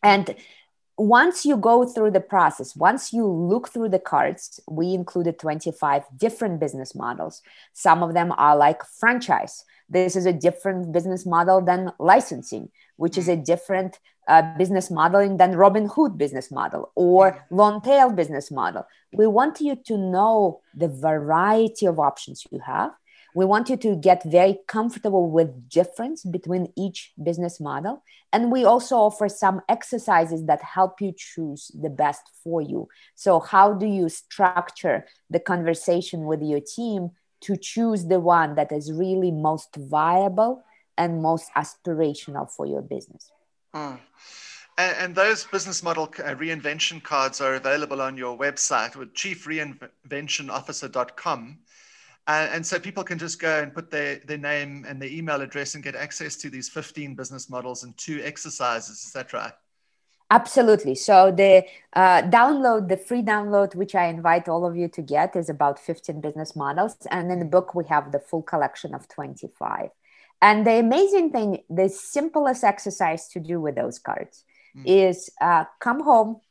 And 0.03 0.35
once 0.97 1.45
you 1.45 1.57
go 1.57 1.85
through 1.85 2.11
the 2.11 2.21
process, 2.21 2.75
once 2.75 3.11
you 3.11 3.25
look 3.27 3.69
through 3.69 3.89
the 3.89 3.99
cards, 3.99 4.61
we 4.69 4.93
included 4.93 5.37
25 5.39 6.03
different 6.15 6.59
business 6.59 6.95
models. 6.95 7.41
Some 7.73 8.01
of 8.01 8.13
them 8.13 8.31
are 8.37 8.55
like 8.55 8.81
franchise. 8.85 9.65
This 9.89 10.15
is 10.15 10.25
a 10.25 10.33
different 10.33 10.93
business 10.93 11.25
model 11.25 11.61
than 11.61 11.91
licensing, 11.99 12.69
which 12.95 13.17
is 13.17 13.27
a 13.27 13.35
mm. 13.35 13.43
different 13.43 13.99
uh, 14.27 14.57
business 14.57 14.89
model 14.89 15.37
than 15.37 15.55
Robin 15.55 15.87
Hood 15.87 16.17
business 16.17 16.49
model 16.49 16.91
or 16.95 17.31
mm. 17.31 17.39
long 17.51 17.81
tail 17.81 18.11
business 18.11 18.49
model. 18.49 18.87
We 19.13 19.27
want 19.27 19.59
you 19.59 19.75
to 19.75 19.97
know 19.97 20.61
the 20.73 20.87
variety 20.87 21.85
of 21.87 21.99
options 21.99 22.45
you 22.51 22.59
have 22.59 22.91
we 23.35 23.43
want 23.43 23.69
you 23.69 23.75
to 23.75 23.97
get 23.97 24.23
very 24.23 24.57
comfortable 24.65 25.29
with 25.29 25.69
difference 25.69 26.23
between 26.23 26.71
each 26.75 27.11
business 27.21 27.59
model 27.59 28.01
and 28.33 28.51
we 28.51 28.65
also 28.65 28.95
offer 28.95 29.29
some 29.29 29.61
exercises 29.69 30.45
that 30.45 30.63
help 30.63 30.99
you 31.01 31.13
choose 31.15 31.69
the 31.79 31.89
best 31.89 32.23
for 32.43 32.61
you 32.61 32.87
so 33.13 33.39
how 33.39 33.73
do 33.73 33.85
you 33.85 34.09
structure 34.09 35.05
the 35.29 35.39
conversation 35.39 36.25
with 36.25 36.41
your 36.41 36.61
team 36.61 37.11
to 37.41 37.55
choose 37.55 38.05
the 38.05 38.19
one 38.19 38.55
that 38.55 38.71
is 38.71 38.91
really 38.91 39.31
most 39.31 39.75
viable 39.75 40.63
and 40.97 41.21
most 41.21 41.51
aspirational 41.55 42.49
for 42.49 42.65
your 42.65 42.81
business 42.81 43.29
mm. 43.75 43.99
And, 44.77 45.15
those 45.15 45.45
business 45.45 45.81
model 45.81 46.13
uh, 46.19 46.35
reinvention 46.35 47.01
cards 47.01 47.39
are 47.39 47.55
available 47.55 48.01
on 48.01 48.17
your 48.17 48.37
website 48.37 48.97
with 48.97 49.13
chiefreinventionofficer.com. 49.13 51.59
Uh, 52.27 52.47
and 52.51 52.65
so 52.65 52.79
people 52.79 53.03
can 53.03 53.19
just 53.19 53.39
go 53.39 53.61
and 53.61 53.73
put 53.73 53.91
their, 53.91 54.17
their 54.25 54.37
name 54.37 54.83
and 54.87 54.99
their 54.99 55.09
email 55.09 55.41
address 55.41 55.75
and 55.75 55.83
get 55.83 55.95
access 55.95 56.35
to 56.37 56.49
these 56.49 56.67
15 56.67 57.13
business 57.13 57.49
models 57.49 57.83
and 57.83 57.95
two 57.97 58.19
exercises. 58.23 59.05
Is 59.05 59.11
that 59.11 59.31
right? 59.31 59.53
Absolutely. 60.31 60.95
So 60.95 61.31
the 61.31 61.63
uh, 61.93 62.23
download, 62.23 62.89
the 62.89 62.97
free 62.97 63.21
download, 63.21 63.75
which 63.75 63.93
I 63.93 64.05
invite 64.05 64.49
all 64.49 64.65
of 64.65 64.75
you 64.75 64.87
to 64.87 65.01
get, 65.03 65.35
is 65.35 65.49
about 65.49 65.77
15 65.77 66.19
business 66.19 66.55
models. 66.55 66.97
And 67.11 67.31
in 67.31 67.37
the 67.37 67.45
book, 67.45 67.75
we 67.75 67.85
have 67.85 68.11
the 68.11 68.19
full 68.19 68.41
collection 68.41 68.95
of 68.95 69.07
25. 69.07 69.89
And 70.41 70.65
the 70.65 70.79
amazing 70.79 71.31
thing, 71.31 71.59
the 71.69 71.89
simplest 71.89 72.63
exercise 72.63 73.27
to 73.29 73.39
do 73.39 73.61
with 73.61 73.75
those 73.75 73.99
cards 73.99 74.43
mm. 74.75 74.83
is 74.85 75.29
uh, 75.39 75.65
come 75.79 76.01
home, 76.03 76.41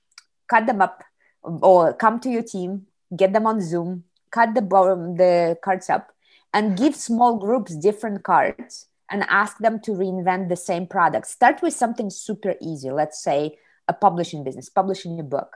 cut 0.49 0.67
them 0.67 0.81
up, 0.81 1.03
or 1.43 1.93
come 1.95 2.21
to 2.21 2.31
your 2.31 2.43
team, 2.43 2.87
get 3.15 3.33
them 3.33 3.47
on 3.47 3.61
Zoom, 3.61 4.05
cut 4.35 4.55
the 4.55 4.63
bottom, 4.75 5.17
the 5.17 5.57
cards 5.63 5.89
up 5.89 6.05
and 6.53 6.77
give 6.77 6.95
small 6.97 7.37
groups 7.37 7.77
different 7.77 8.23
cards 8.25 8.87
and 9.11 9.25
ask 9.29 9.59
them 9.59 9.79
to 9.81 9.93
reinvent 9.93 10.49
the 10.49 10.57
same 10.57 10.87
product. 10.87 11.27
Start 11.27 11.63
with 11.63 11.75
something 11.75 12.11
super 12.11 12.55
easy. 12.61 12.91
Let's 12.91 13.23
say 13.23 13.59
a 13.87 13.93
publishing 13.93 14.43
business, 14.45 14.69
publishing 14.69 15.21
a 15.21 15.23
book, 15.23 15.51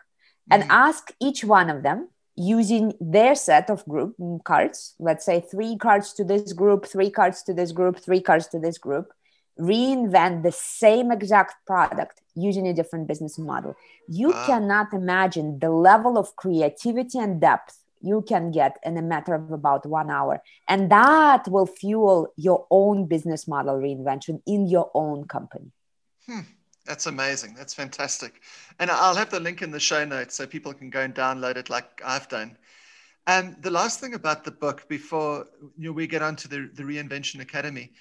and 0.51 0.63
mm-hmm. 0.63 0.87
ask 0.87 1.13
each 1.21 1.45
one 1.45 1.71
of 1.71 1.83
them 1.83 2.09
using 2.37 2.93
their 3.01 3.35
set 3.35 3.69
of 3.69 3.85
group 3.87 4.15
cards. 4.45 4.95
Let's 4.99 5.25
say 5.25 5.41
three 5.41 5.77
cards 5.77 6.13
to 6.15 6.25
this 6.25 6.53
group, 6.53 6.87
three 6.87 7.11
cards 7.11 7.43
to 7.45 7.53
this 7.55 7.73
group, 7.73 7.99
three 7.99 8.21
cards 8.21 8.47
to 8.49 8.59
this 8.61 8.79
group. 8.79 9.13
Reinvent 9.59 10.45
the 10.45 10.53
same 10.53 11.11
exact 11.11 11.55
product 11.67 12.21
using 12.37 12.69
a 12.69 12.75
different 12.75 13.09
business 13.09 13.39
model. 13.39 13.75
You 14.07 14.31
uh. 14.33 14.47
cannot 14.47 14.93
imagine 14.93 15.59
the 15.59 15.71
level 15.71 16.17
of 16.17 16.37
creativity 16.37 17.19
and 17.19 17.41
depth 17.41 17.75
you 18.01 18.23
can 18.23 18.51
get 18.51 18.79
in 18.85 18.97
a 18.97 19.03
matter 19.03 19.35
of 19.35 19.51
about 19.51 19.87
one 19.87 20.11
hour. 20.11 20.43
And 20.67 20.91
that 20.91 21.49
will 21.49 21.67
fuel 21.67 22.33
your 22.37 22.67
own 22.71 23.07
business 23.07 23.49
model 23.49 23.77
reinvention 23.77 24.41
in 24.47 24.67
your 24.67 24.91
own 24.95 25.27
company. 25.27 25.73
Hmm. 26.27 26.41
That's 26.89 27.07
amazing. 27.07 27.55
That's 27.55 27.75
fantastic. 27.75 28.41
And 28.79 28.91
I'll 28.91 29.15
have 29.15 29.29
the 29.29 29.41
link 29.41 29.61
in 29.61 29.71
the 29.71 29.79
show 29.79 30.07
notes 30.07 30.35
so 30.35 30.47
people 30.47 30.73
can 30.73 30.89
go 30.89 31.03
and 31.03 31.15
download 31.15 31.57
it 31.57 31.69
like 31.69 32.01
I've 32.03 32.31
done. 32.31 32.57
And 33.27 33.63
the 33.63 33.71
last 33.71 34.01
thing 34.01 34.15
about 34.15 34.43
the 34.43 34.51
book 34.51 34.89
before 34.89 35.47
you 35.77 35.91
know, 35.91 35.93
we 35.93 36.07
get 36.07 36.23
onto 36.23 36.49
the, 36.49 36.71
the 36.73 36.83
Reinvention 36.83 37.43
Academy 37.43 37.93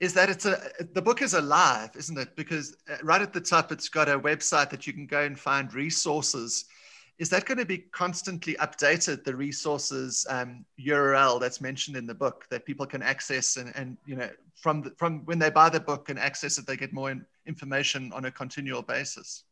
is 0.00 0.12
that 0.14 0.28
it's 0.28 0.44
a 0.44 0.60
the 0.92 1.00
book 1.00 1.22
is 1.22 1.34
alive, 1.34 1.90
isn't 1.96 2.18
it? 2.18 2.34
Because 2.34 2.76
uh, 2.90 2.96
right 3.04 3.22
at 3.22 3.32
the 3.32 3.40
top, 3.40 3.70
it's 3.70 3.88
got 3.88 4.08
a 4.08 4.18
website 4.18 4.70
that 4.70 4.84
you 4.84 4.92
can 4.92 5.06
go 5.06 5.22
and 5.22 5.38
find 5.38 5.72
resources 5.72 6.64
is 7.22 7.28
that 7.28 7.44
going 7.44 7.58
to 7.58 7.64
be 7.64 7.78
constantly 7.78 8.54
updated 8.54 9.22
the 9.22 9.34
resources 9.34 10.26
um, 10.28 10.64
url 10.88 11.40
that's 11.40 11.60
mentioned 11.60 11.96
in 11.96 12.06
the 12.06 12.14
book 12.24 12.46
that 12.50 12.66
people 12.66 12.84
can 12.84 13.02
access 13.02 13.56
and, 13.58 13.72
and 13.76 13.96
you 14.06 14.16
know 14.16 14.28
from 14.62 14.82
the, 14.82 14.90
from 14.96 15.20
when 15.24 15.38
they 15.38 15.50
buy 15.50 15.68
the 15.68 15.80
book 15.80 16.08
and 16.08 16.18
access 16.18 16.58
it 16.58 16.66
they 16.66 16.76
get 16.76 16.92
more 16.92 17.10
in, 17.10 17.24
information 17.46 18.12
on 18.12 18.24
a 18.26 18.30
continual 18.30 18.82
basis? 18.82 19.44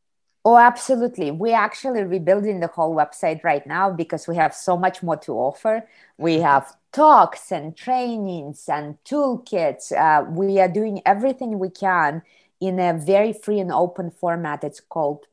Oh 0.44 0.56
absolutely. 0.56 1.30
We're 1.30 1.56
actually 1.56 2.02
rebuilding 2.04 2.60
the 2.60 2.68
whole 2.68 2.94
website 2.96 3.44
right 3.44 3.66
now 3.66 3.90
because 3.90 4.26
we 4.26 4.36
have 4.36 4.54
so 4.54 4.76
much 4.76 5.02
more 5.02 5.16
to 5.18 5.32
offer. 5.34 5.86
We 6.16 6.36
mm-hmm. 6.36 6.44
have 6.44 6.74
talks 6.92 7.52
and 7.52 7.76
trainings 7.76 8.68
and 8.68 8.96
toolkits. 9.04 9.92
Uh, 9.92 10.30
we 10.30 10.60
are 10.60 10.68
doing 10.68 11.02
everything 11.04 11.58
we 11.58 11.68
can 11.68 12.22
in 12.58 12.78
a 12.78 12.94
very 12.94 13.32
free 13.34 13.60
and 13.60 13.72
open 13.72 14.10
format. 14.10 14.64
It's 14.64 14.80
called 14.80 15.26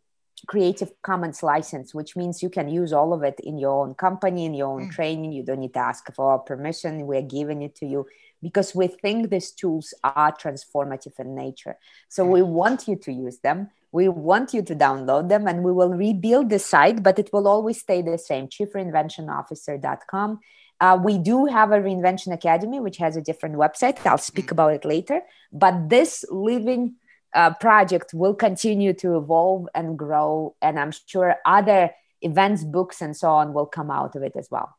Creative 0.45 0.91
Commons 1.02 1.41
license, 1.41 1.93
which 1.95 2.15
means 2.15 2.43
you 2.43 2.50
can 2.50 2.69
use 2.69 2.93
all 2.93 3.12
of 3.13 3.23
it 3.23 3.39
in 3.39 3.58
your 3.58 3.84
own 3.84 3.95
company, 3.95 4.45
in 4.45 4.54
your 4.54 4.67
own 4.67 4.89
mm. 4.89 4.91
training. 4.91 5.32
You 5.32 5.43
don't 5.43 5.60
need 5.60 5.73
to 5.73 5.80
ask 5.80 6.13
for 6.13 6.39
permission. 6.39 7.08
We're 7.08 7.23
giving 7.23 7.63
it 7.63 7.76
to 7.78 7.86
you 7.86 8.06
because 8.41 8.76
we 8.76 8.88
think 8.88 9.30
these 9.30 9.52
tools 9.52 9.93
are 10.04 10.32
transformative 10.32 11.19
in 11.19 11.36
nature. 11.36 11.78
So 12.10 12.23
mm. 12.23 12.30
we 12.30 12.41
want 12.43 12.88
you 12.88 12.95
to 12.97 13.12
use 13.12 13.39
them. 13.39 13.69
We 13.91 14.10
want 14.10 14.54
you 14.54 14.62
to 14.62 14.76
download 14.76 15.30
them 15.30 15.47
and 15.47 15.63
we 15.63 15.71
will 15.71 15.89
rebuild 15.89 16.50
the 16.50 16.60
site, 16.60 17.02
but 17.02 17.17
it 17.17 17.30
will 17.34 17.47
always 17.47 17.80
stay 17.80 18.02
the 18.02 18.17
same 18.17 18.47
chiefreinventionofficer.com. 18.47 20.39
Uh, 20.80 21.00
we 21.04 21.17
do 21.17 21.45
have 21.45 21.71
a 21.71 21.80
Reinvention 21.80 22.32
Academy, 22.32 22.80
which 22.80 22.97
has 22.97 23.17
a 23.17 23.21
different 23.21 23.56
website. 23.56 24.06
I'll 24.06 24.19
speak 24.19 24.47
mm. 24.47 24.52
about 24.52 24.73
it 24.73 24.86
later. 24.86 25.21
But 25.52 25.89
this 25.89 26.23
living 26.30 26.95
uh, 27.34 27.54
project 27.56 28.13
will 28.13 28.34
continue 28.34 28.94
to 28.94 29.18
evolve 29.18 29.68
and 29.76 29.98
grow. 29.98 30.56
And 30.62 30.80
I'm 30.80 30.92
sure 31.06 31.36
other 31.46 31.92
events, 32.22 32.63
books, 32.63 33.02
and 33.02 33.16
so 33.16 33.30
on 33.30 33.54
will 33.54 33.66
come 33.66 33.92
out 33.92 34.16
of 34.16 34.24
it 34.24 34.34
as 34.36 34.50
well. 34.50 34.76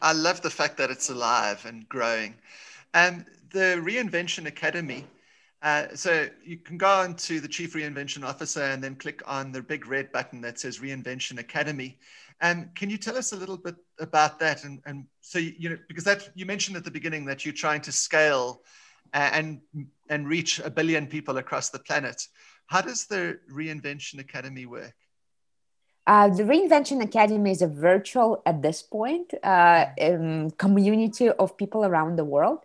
I 0.00 0.12
love 0.12 0.40
the 0.40 0.50
fact 0.50 0.76
that 0.78 0.90
it's 0.90 1.10
alive 1.10 1.64
and 1.66 1.88
growing. 1.88 2.34
And 2.94 3.26
the 3.50 3.82
Reinvention 3.84 4.46
Academy. 4.46 5.06
Uh, 5.60 5.86
so 5.94 6.28
you 6.44 6.56
can 6.56 6.78
go 6.78 6.88
on 6.88 7.16
to 7.16 7.40
the 7.40 7.48
Chief 7.48 7.74
Reinvention 7.74 8.24
Officer 8.24 8.62
and 8.62 8.82
then 8.82 8.94
click 8.94 9.22
on 9.26 9.50
the 9.50 9.60
big 9.60 9.86
red 9.86 10.12
button 10.12 10.40
that 10.42 10.58
says 10.58 10.78
Reinvention 10.78 11.38
Academy. 11.38 11.98
And 12.40 12.72
can 12.76 12.88
you 12.88 12.96
tell 12.96 13.16
us 13.16 13.32
a 13.32 13.36
little 13.36 13.56
bit 13.56 13.74
about 13.98 14.38
that? 14.38 14.64
And, 14.64 14.80
and 14.86 15.06
so, 15.20 15.38
you 15.40 15.70
know, 15.70 15.78
because 15.88 16.04
that 16.04 16.30
you 16.36 16.46
mentioned 16.46 16.76
at 16.76 16.84
the 16.84 16.90
beginning 16.90 17.24
that 17.26 17.44
you're 17.44 17.54
trying 17.54 17.80
to 17.82 17.92
scale 17.92 18.62
and 19.12 19.60
and 20.08 20.28
reach 20.28 20.58
a 20.60 20.70
billion 20.70 21.06
people 21.06 21.36
across 21.38 21.70
the 21.70 21.78
planet. 21.78 22.22
How 22.66 22.80
does 22.80 23.06
the 23.06 23.38
Reinvention 23.52 24.20
Academy 24.20 24.66
work? 24.66 24.94
Uh, 26.06 26.28
the 26.28 26.42
Reinvention 26.42 27.02
Academy 27.02 27.50
is 27.50 27.60
a 27.60 27.66
virtual, 27.66 28.42
at 28.46 28.62
this 28.62 28.80
point, 28.80 29.34
uh, 29.42 29.86
um, 30.00 30.50
community 30.52 31.28
of 31.28 31.56
people 31.58 31.84
around 31.84 32.16
the 32.16 32.24
world. 32.24 32.60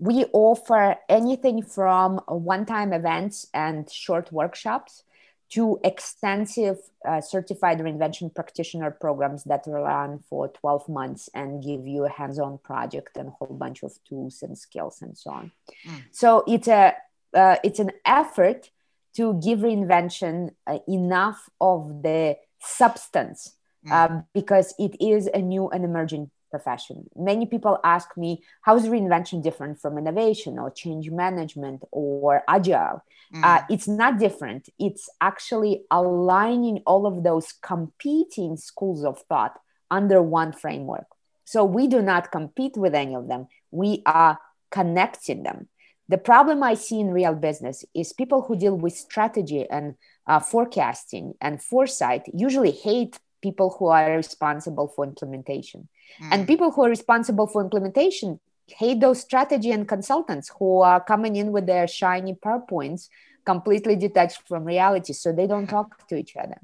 We 0.00 0.24
offer 0.32 0.96
anything 1.08 1.62
from 1.62 2.18
one 2.26 2.66
time 2.66 2.92
events 2.92 3.46
and 3.54 3.88
short 3.88 4.32
workshops 4.32 5.04
to 5.50 5.80
extensive 5.82 6.78
uh, 7.06 7.20
certified 7.20 7.78
reinvention 7.78 8.34
practitioner 8.34 8.90
programs 8.90 9.44
that 9.44 9.64
run 9.66 10.18
for 10.28 10.48
12 10.48 10.88
months 10.88 11.30
and 11.34 11.62
give 11.62 11.86
you 11.86 12.04
a 12.04 12.10
hands-on 12.10 12.58
project 12.58 13.16
and 13.16 13.28
a 13.28 13.30
whole 13.32 13.56
bunch 13.56 13.82
of 13.82 13.92
tools 14.08 14.42
and 14.42 14.58
skills 14.58 15.00
and 15.00 15.16
so 15.16 15.30
on 15.30 15.50
mm. 15.86 16.02
so 16.10 16.44
it's 16.46 16.68
a 16.68 16.94
uh, 17.34 17.56
it's 17.62 17.78
an 17.78 17.92
effort 18.06 18.70
to 19.14 19.38
give 19.42 19.60
reinvention 19.60 20.50
uh, 20.66 20.78
enough 20.88 21.48
of 21.60 22.02
the 22.02 22.36
substance 22.60 23.54
mm. 23.86 24.24
because 24.34 24.74
it 24.78 24.96
is 25.00 25.28
a 25.32 25.38
new 25.38 25.68
and 25.68 25.84
emerging 25.84 26.30
profession. 26.50 27.08
Many 27.16 27.46
people 27.46 27.78
ask 27.84 28.16
me, 28.16 28.42
how 28.62 28.76
is 28.76 28.86
reinvention 28.86 29.42
different 29.42 29.80
from 29.80 29.98
innovation 29.98 30.58
or 30.58 30.70
change 30.70 31.10
management 31.10 31.82
or 31.90 32.42
agile? 32.48 33.02
Mm. 33.34 33.44
Uh, 33.44 33.62
it's 33.70 33.88
not 33.88 34.18
different. 34.18 34.68
It's 34.78 35.08
actually 35.20 35.82
aligning 35.90 36.82
all 36.86 37.06
of 37.06 37.22
those 37.22 37.52
competing 37.62 38.56
schools 38.56 39.04
of 39.04 39.20
thought 39.28 39.58
under 39.90 40.22
one 40.22 40.52
framework. 40.52 41.06
So 41.44 41.64
we 41.64 41.86
do 41.86 42.02
not 42.02 42.30
compete 42.30 42.76
with 42.76 42.94
any 42.94 43.14
of 43.14 43.28
them, 43.28 43.48
we 43.70 44.02
are 44.04 44.38
connecting 44.70 45.42
them. 45.42 45.68
The 46.08 46.18
problem 46.18 46.62
I 46.62 46.74
see 46.74 47.00
in 47.00 47.10
real 47.10 47.34
business 47.34 47.84
is 47.94 48.12
people 48.12 48.42
who 48.42 48.56
deal 48.56 48.74
with 48.74 48.94
strategy 48.94 49.66
and 49.68 49.94
uh, 50.26 50.40
forecasting 50.40 51.34
and 51.40 51.62
foresight 51.62 52.22
usually 52.32 52.70
hate 52.70 53.18
people 53.42 53.76
who 53.78 53.86
are 53.86 54.16
responsible 54.16 54.88
for 54.88 55.04
implementation. 55.04 55.88
Mm. 56.22 56.28
And 56.32 56.46
people 56.46 56.70
who 56.70 56.84
are 56.84 56.88
responsible 56.88 57.46
for 57.46 57.62
implementation 57.62 58.40
hate 58.66 59.00
those 59.00 59.20
strategy 59.20 59.70
and 59.70 59.88
consultants 59.88 60.50
who 60.58 60.80
are 60.80 61.02
coming 61.02 61.36
in 61.36 61.52
with 61.52 61.66
their 61.66 61.86
shiny 61.86 62.34
PowerPoints 62.34 63.08
completely 63.44 63.96
detached 63.96 64.46
from 64.46 64.64
reality. 64.64 65.12
So 65.12 65.32
they 65.32 65.46
don't 65.46 65.68
talk 65.68 66.06
to 66.08 66.16
each 66.16 66.36
other. 66.36 66.60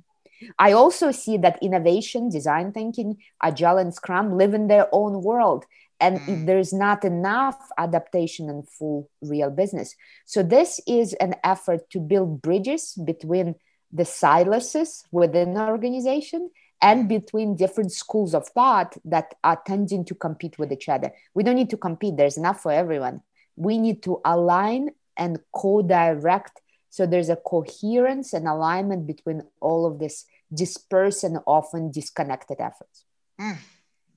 I 0.59 0.73
also 0.73 1.11
see 1.13 1.37
that 1.39 1.63
innovation, 1.63 2.29
design 2.29 2.73
thinking, 2.73 3.19
agile, 3.43 3.79
and 3.79 3.95
scrum 3.95 4.37
live 4.37 4.53
in 4.53 4.67
their 4.69 4.89
own 4.93 5.23
world. 5.23 5.65
And 6.01 6.19
mm. 6.21 6.47
there's 6.47 6.73
not 6.73 7.05
enough 7.05 7.59
adaptation 7.79 8.51
and 8.51 8.69
full 8.69 9.09
real 9.23 9.51
business. 9.51 9.95
So, 10.27 10.43
this 10.43 10.81
is 10.87 11.15
an 11.15 11.37
effort 11.45 11.89
to 11.91 12.01
build 12.01 12.43
bridges 12.43 12.93
between 13.03 13.55
the 13.93 14.05
silos 14.05 15.05
within 15.13 15.55
the 15.55 15.67
organization 15.67 16.51
and 16.85 17.09
between 17.09 17.57
different 17.57 17.91
schools 17.91 18.35
of 18.35 18.47
thought 18.49 18.95
that 19.07 19.35
are 19.43 19.61
tending 19.67 20.05
to 20.05 20.15
compete 20.15 20.59
with 20.59 20.71
each 20.71 20.89
other. 20.89 21.11
We 21.33 21.43
don't 21.43 21.57
need 21.57 21.71
to 21.71 21.79
compete, 21.79 22.17
there's 22.17 22.37
enough 22.37 22.61
for 22.61 22.73
everyone. 22.73 23.23
We 23.57 23.79
need 23.79 24.03
to 24.03 24.21
align 24.25 24.91
and 25.17 25.39
co 25.53 25.81
direct 25.81 26.61
so 26.91 27.07
there's 27.07 27.29
a 27.29 27.35
coherence 27.35 28.35
and 28.35 28.47
alignment 28.47 29.09
between 29.09 29.43
all 29.61 29.85
of 29.85 29.99
this 29.99 30.27
dispersed 30.53 31.25
and 31.25 31.39
often 31.45 31.91
disconnected 31.91 32.61
efforts. 32.61 33.05
Mm, 33.41 33.57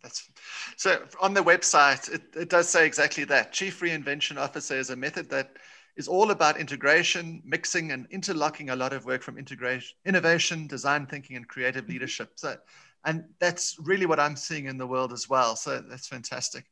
that's 0.03 0.29
so 0.75 1.03
on 1.19 1.33
the 1.33 1.41
website, 1.41 2.13
it, 2.13 2.21
it 2.35 2.49
does 2.49 2.69
say 2.69 2.85
exactly 2.85 3.23
that. 3.23 3.51
Chief 3.51 3.79
Reinvention 3.79 4.37
Officer 4.37 4.75
is 4.75 4.91
a 4.91 4.95
method 4.95 5.27
that 5.31 5.57
is 5.97 6.07
all 6.07 6.29
about 6.31 6.59
integration, 6.59 7.41
mixing, 7.43 7.91
and 7.91 8.07
interlocking 8.11 8.69
a 8.69 8.75
lot 8.75 8.93
of 8.93 9.05
work 9.05 9.23
from 9.23 9.37
integration, 9.37 9.97
innovation, 10.05 10.67
design 10.67 11.07
thinking, 11.07 11.35
and 11.35 11.47
creative 11.47 11.83
mm-hmm. 11.83 11.93
leadership. 11.93 12.31
So, 12.35 12.55
and 13.03 13.25
that's 13.39 13.77
really 13.79 14.05
what 14.05 14.19
I'm 14.19 14.35
seeing 14.35 14.65
in 14.65 14.77
the 14.77 14.87
world 14.87 15.11
as 15.11 15.27
well. 15.27 15.55
So 15.55 15.81
that's 15.81 16.07
fantastic. 16.07 16.65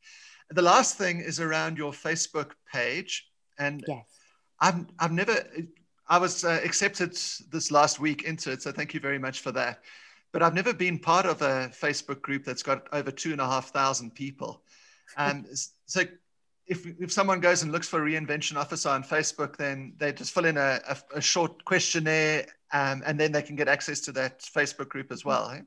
The 0.50 0.62
last 0.62 0.96
thing 0.96 1.20
is 1.20 1.40
around 1.40 1.76
your 1.76 1.90
Facebook 1.90 2.52
page, 2.72 3.28
and 3.58 3.84
yes. 3.86 4.04
I've 4.60 4.86
I've 4.98 5.12
never. 5.12 5.36
I 6.08 6.18
was 6.18 6.44
uh, 6.44 6.60
accepted 6.64 7.18
this 7.50 7.72
last 7.72 7.98
week 7.98 8.22
into 8.22 8.52
it, 8.52 8.62
so 8.62 8.70
thank 8.70 8.94
you 8.94 9.00
very 9.00 9.18
much 9.18 9.40
for 9.40 9.50
that. 9.52 9.80
But 10.32 10.44
I've 10.44 10.54
never 10.54 10.72
been 10.72 11.00
part 11.00 11.26
of 11.26 11.42
a 11.42 11.72
Facebook 11.74 12.22
group 12.22 12.44
that's 12.44 12.62
got 12.62 12.86
over 12.92 13.10
two 13.10 13.32
and 13.32 13.40
a 13.40 13.46
half 13.46 13.72
thousand 13.72 14.14
people. 14.14 14.62
Um, 15.16 15.46
so 15.86 16.02
if, 16.66 16.86
if 17.00 17.12
someone 17.12 17.40
goes 17.40 17.62
and 17.62 17.72
looks 17.72 17.88
for 17.88 18.00
reinvention 18.00 18.56
officer 18.56 18.88
on 18.88 19.02
Facebook, 19.02 19.56
then 19.56 19.94
they 19.98 20.12
just 20.12 20.32
fill 20.32 20.44
in 20.46 20.56
a, 20.56 20.80
a, 20.88 20.96
a 21.16 21.20
short 21.20 21.64
questionnaire 21.64 22.46
um, 22.72 23.02
and 23.06 23.18
then 23.18 23.32
they 23.32 23.42
can 23.42 23.56
get 23.56 23.68
access 23.68 24.00
to 24.00 24.12
that 24.12 24.40
Facebook 24.40 24.88
group 24.88 25.12
as 25.12 25.24
well. 25.24 25.50
Eh? 25.50 25.60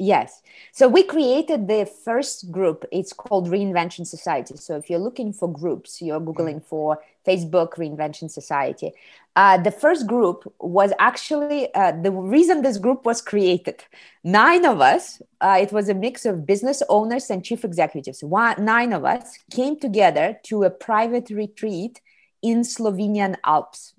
Yes. 0.00 0.40
So 0.72 0.88
we 0.88 1.02
created 1.02 1.68
the 1.68 1.84
first 1.84 2.50
group. 2.50 2.86
It's 2.90 3.12
called 3.12 3.50
Reinvention 3.50 4.06
Society. 4.06 4.56
So 4.56 4.76
if 4.76 4.88
you're 4.88 4.98
looking 4.98 5.30
for 5.30 5.52
groups, 5.52 6.00
you're 6.00 6.22
Googling 6.22 6.64
for 6.64 7.02
Facebook 7.26 7.74
Reinvention 7.74 8.30
Society. 8.30 8.92
Uh, 9.36 9.58
the 9.58 9.70
first 9.70 10.06
group 10.06 10.50
was 10.58 10.94
actually 10.98 11.72
uh, 11.74 11.92
the 11.92 12.10
reason 12.10 12.62
this 12.62 12.78
group 12.78 13.04
was 13.04 13.20
created. 13.20 13.84
Nine 14.24 14.64
of 14.64 14.80
us, 14.80 15.20
uh, 15.42 15.58
it 15.60 15.70
was 15.70 15.90
a 15.90 15.94
mix 15.94 16.24
of 16.24 16.46
business 16.46 16.82
owners 16.88 17.28
and 17.28 17.44
chief 17.44 17.62
executives. 17.62 18.24
One, 18.24 18.64
nine 18.64 18.94
of 18.94 19.04
us 19.04 19.38
came 19.50 19.78
together 19.78 20.40
to 20.44 20.62
a 20.62 20.70
private 20.70 21.28
retreat 21.28 22.00
in 22.40 22.62
Slovenian 22.62 23.36
Alps. 23.44 23.92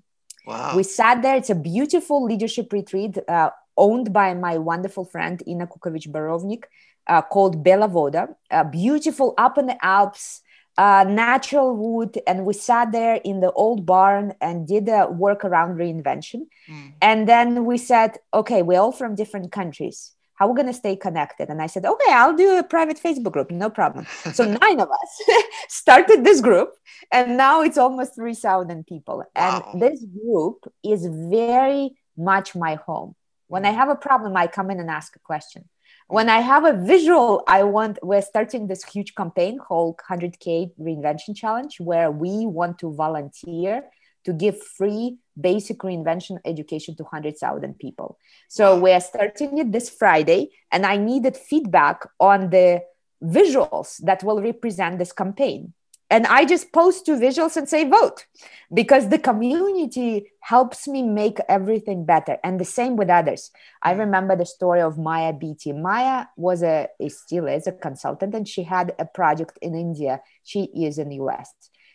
Wow. 0.48 0.76
We 0.76 0.82
sat 0.82 1.22
there. 1.22 1.36
It's 1.36 1.50
a 1.50 1.54
beautiful 1.54 2.24
leadership 2.24 2.72
retreat 2.72 3.18
uh, 3.28 3.50
owned 3.76 4.12
by 4.12 4.34
my 4.34 4.58
wonderful 4.58 5.04
friend 5.04 5.42
Ina 5.46 5.66
Kukovic 5.66 6.08
Barovnik 6.08 6.64
uh, 7.06 7.22
called 7.22 7.62
Bela 7.62 7.88
Voda, 7.88 8.28
uh, 8.50 8.64
beautiful 8.64 9.34
up 9.38 9.58
in 9.58 9.66
the 9.66 9.84
Alps, 9.84 10.42
uh, 10.78 11.04
natural 11.06 11.76
wood. 11.76 12.18
And 12.26 12.46
we 12.46 12.54
sat 12.54 12.92
there 12.92 13.16
in 13.24 13.40
the 13.40 13.52
old 13.52 13.84
barn 13.84 14.34
and 14.40 14.66
did 14.66 14.88
a 14.88 15.06
work 15.06 15.44
around 15.44 15.76
reinvention. 15.76 16.46
Mm. 16.70 16.92
And 17.00 17.28
then 17.28 17.64
we 17.64 17.78
said, 17.78 18.18
okay, 18.32 18.62
we're 18.62 18.80
all 18.80 18.92
from 18.92 19.14
different 19.14 19.52
countries. 19.52 20.12
How 20.34 20.46
are 20.46 20.52
we 20.52 20.56
going 20.56 20.72
to 20.72 20.78
stay 20.78 20.96
connected? 20.96 21.50
And 21.50 21.62
I 21.62 21.66
said, 21.66 21.84
okay, 21.84 22.12
I'll 22.12 22.34
do 22.34 22.58
a 22.58 22.64
private 22.64 22.98
Facebook 23.00 23.32
group, 23.32 23.50
no 23.50 23.70
problem. 23.70 24.06
So 24.32 24.44
nine 24.44 24.80
of 24.80 24.88
us 24.90 25.20
started 25.68 26.24
this 26.24 26.40
group, 26.40 26.72
and 27.12 27.36
now 27.36 27.62
it's 27.62 27.78
almost 27.78 28.16
3,000 28.16 28.86
people. 28.86 29.24
Wow. 29.36 29.70
And 29.72 29.80
this 29.80 30.04
group 30.04 30.72
is 30.82 31.06
very 31.06 31.92
much 32.16 32.54
my 32.56 32.74
home 32.74 33.14
when 33.52 33.66
I 33.66 33.70
have 33.72 33.90
a 33.90 33.94
problem, 34.08 34.34
I 34.34 34.46
come 34.46 34.70
in 34.70 34.80
and 34.80 34.88
ask 34.88 35.14
a 35.14 35.18
question. 35.18 35.68
When 36.08 36.30
I 36.30 36.40
have 36.40 36.64
a 36.64 36.72
visual, 36.72 37.44
I 37.46 37.64
want, 37.64 37.98
we're 38.02 38.22
starting 38.22 38.66
this 38.66 38.82
huge 38.82 39.14
campaign 39.14 39.58
called 39.58 40.00
100K 40.10 40.72
Reinvention 40.80 41.36
Challenge, 41.36 41.78
where 41.78 42.10
we 42.10 42.46
want 42.46 42.78
to 42.78 42.94
volunteer 42.94 43.84
to 44.24 44.32
give 44.32 44.56
free 44.78 45.18
basic 45.38 45.80
reinvention 45.80 46.38
education 46.46 46.96
to 46.96 47.02
100,000 47.02 47.78
people. 47.78 48.16
So 48.48 48.80
we're 48.80 49.00
starting 49.00 49.58
it 49.58 49.70
this 49.70 49.90
Friday, 49.90 50.52
and 50.70 50.86
I 50.86 50.96
needed 50.96 51.36
feedback 51.36 52.08
on 52.18 52.48
the 52.48 52.80
visuals 53.22 53.98
that 53.98 54.24
will 54.24 54.40
represent 54.40 54.98
this 54.98 55.12
campaign 55.12 55.74
and 56.12 56.26
i 56.26 56.44
just 56.44 56.72
post 56.72 57.06
two 57.06 57.16
visuals 57.16 57.56
and 57.56 57.68
say 57.68 57.82
vote 57.88 58.26
because 58.72 59.08
the 59.08 59.18
community 59.18 60.30
helps 60.40 60.88
me 60.88 61.02
make 61.02 61.38
everything 61.48 62.06
better. 62.06 62.38
And 62.42 62.58
the 62.58 62.64
same 62.64 62.96
with 62.96 63.10
others. 63.10 63.50
I 63.82 63.92
remember 63.92 64.34
the 64.34 64.46
story 64.46 64.80
of 64.80 64.96
maya 64.98 65.32
beatty 65.32 65.72
maya 65.72 66.26
was 66.36 66.62
a 66.62 66.88
still 67.08 67.46
is 67.48 67.66
a 67.66 67.72
consultant 67.72 68.34
and 68.34 68.48
she 68.48 68.62
had 68.62 68.94
a 68.98 69.04
project 69.04 69.58
in 69.60 69.74
india. 69.74 70.20
She 70.42 70.62
is 70.86 70.98
in 70.98 71.10
the 71.10 71.16
us 71.16 71.52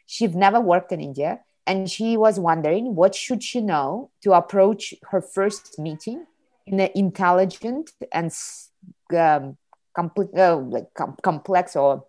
she'd 0.07 0.33
never 0.33 0.59
worked 0.59 0.91
in 0.91 0.99
india 0.99 1.39
and 1.67 1.91
she 1.91 2.17
was 2.17 2.39
wondering 2.39 2.95
what 2.95 3.13
should 3.13 3.43
she 3.43 3.61
know 3.61 4.09
to 4.23 4.31
approach 4.31 4.93
her 5.11 5.21
first 5.21 5.77
meeting 5.77 6.25
in 6.65 6.79
an 6.79 6.89
intelligent 6.95 7.91
and 8.11 8.31
um, 9.11 9.57
compl- 9.95 10.35
uh, 10.37 10.57
like 10.57 10.87
com- 10.95 11.17
complex 11.21 11.75
or 11.75 12.05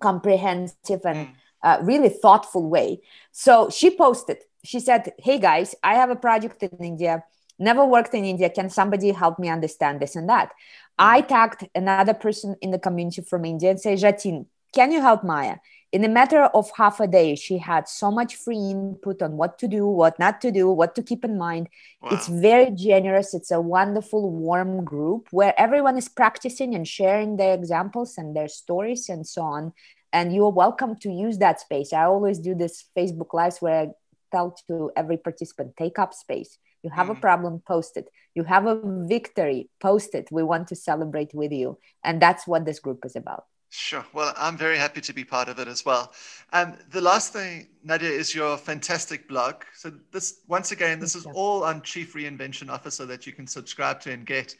comprehensive 0.00 1.00
and 1.04 1.28
mm. 1.28 1.32
uh, 1.62 1.78
really 1.82 2.08
thoughtful 2.08 2.68
way. 2.68 3.00
So 3.32 3.70
she 3.70 3.96
posted, 3.96 4.38
she 4.64 4.80
said, 4.80 5.12
Hey 5.18 5.38
guys, 5.38 5.74
I 5.82 5.94
have 5.94 6.10
a 6.10 6.16
project 6.16 6.62
in 6.62 6.76
India, 6.80 7.24
never 7.58 7.84
worked 7.84 8.14
in 8.14 8.24
India. 8.24 8.50
Can 8.50 8.70
somebody 8.70 9.12
help 9.12 9.38
me 9.38 9.48
understand 9.48 10.00
this 10.00 10.16
and 10.16 10.28
that? 10.28 10.48
Mm. 10.48 10.52
I 10.98 11.20
tagged 11.20 11.68
another 11.74 12.14
person 12.14 12.56
in 12.60 12.70
the 12.70 12.78
community 12.78 13.22
from 13.22 13.44
India 13.44 13.70
and 13.70 13.80
say, 13.80 13.94
Jatin, 13.94 14.46
can 14.74 14.92
you 14.92 15.00
help 15.00 15.24
Maya? 15.24 15.56
In 15.92 16.04
a 16.04 16.08
matter 16.08 16.44
of 16.44 16.70
half 16.76 17.00
a 17.00 17.08
day, 17.08 17.34
she 17.34 17.58
had 17.58 17.88
so 17.88 18.12
much 18.12 18.36
free 18.36 18.70
input 18.70 19.22
on 19.22 19.36
what 19.36 19.58
to 19.58 19.66
do, 19.66 19.86
what 19.86 20.16
not 20.20 20.40
to 20.42 20.52
do, 20.52 20.70
what 20.70 20.94
to 20.94 21.02
keep 21.02 21.24
in 21.24 21.36
mind. 21.36 21.68
Wow. 22.00 22.10
It's 22.12 22.28
very 22.28 22.70
generous. 22.70 23.34
It's 23.34 23.50
a 23.50 23.60
wonderful, 23.60 24.30
warm 24.30 24.84
group 24.84 25.26
where 25.32 25.52
everyone 25.58 25.98
is 25.98 26.08
practicing 26.08 26.76
and 26.76 26.86
sharing 26.86 27.38
their 27.38 27.54
examples 27.54 28.18
and 28.18 28.36
their 28.36 28.46
stories 28.46 29.08
and 29.08 29.26
so 29.26 29.42
on. 29.42 29.72
And 30.12 30.32
you're 30.32 30.50
welcome 30.50 30.94
to 31.00 31.10
use 31.10 31.38
that 31.38 31.58
space. 31.58 31.92
I 31.92 32.04
always 32.04 32.38
do 32.38 32.54
this 32.54 32.84
Facebook 32.96 33.34
Lives 33.34 33.58
where 33.58 33.80
I 33.80 33.88
tell 34.30 34.54
to 34.68 34.92
every 34.96 35.16
participant 35.16 35.76
take 35.76 35.98
up 35.98 36.14
space. 36.14 36.58
You 36.84 36.90
have 36.90 37.08
mm. 37.08 37.16
a 37.18 37.20
problem, 37.20 37.62
post 37.66 37.96
it. 37.96 38.08
You 38.36 38.44
have 38.44 38.66
a 38.66 38.80
victory, 39.08 39.68
post 39.80 40.14
it. 40.14 40.28
We 40.30 40.44
want 40.44 40.68
to 40.68 40.76
celebrate 40.76 41.34
with 41.34 41.50
you. 41.50 41.78
And 42.04 42.22
that's 42.22 42.46
what 42.46 42.64
this 42.64 42.78
group 42.78 43.04
is 43.04 43.16
about. 43.16 43.46
Sure. 43.72 44.04
Well, 44.12 44.34
I'm 44.36 44.56
very 44.56 44.76
happy 44.76 45.00
to 45.00 45.12
be 45.12 45.24
part 45.24 45.48
of 45.48 45.60
it 45.60 45.68
as 45.68 45.84
well. 45.84 46.12
And 46.52 46.76
the 46.90 47.00
last 47.00 47.32
thing, 47.32 47.68
Nadia, 47.84 48.10
is 48.10 48.34
your 48.34 48.56
fantastic 48.58 49.28
blog. 49.28 49.62
So 49.76 49.92
this, 50.10 50.40
once 50.48 50.72
again, 50.72 50.98
this 50.98 51.14
is 51.14 51.24
all 51.24 51.62
on 51.62 51.82
Chief 51.82 52.14
Reinvention 52.14 52.68
Officer 52.68 53.06
that 53.06 53.28
you 53.28 53.32
can 53.32 53.46
subscribe 53.46 54.00
to 54.00 54.12
and 54.12 54.26
get. 54.26 54.56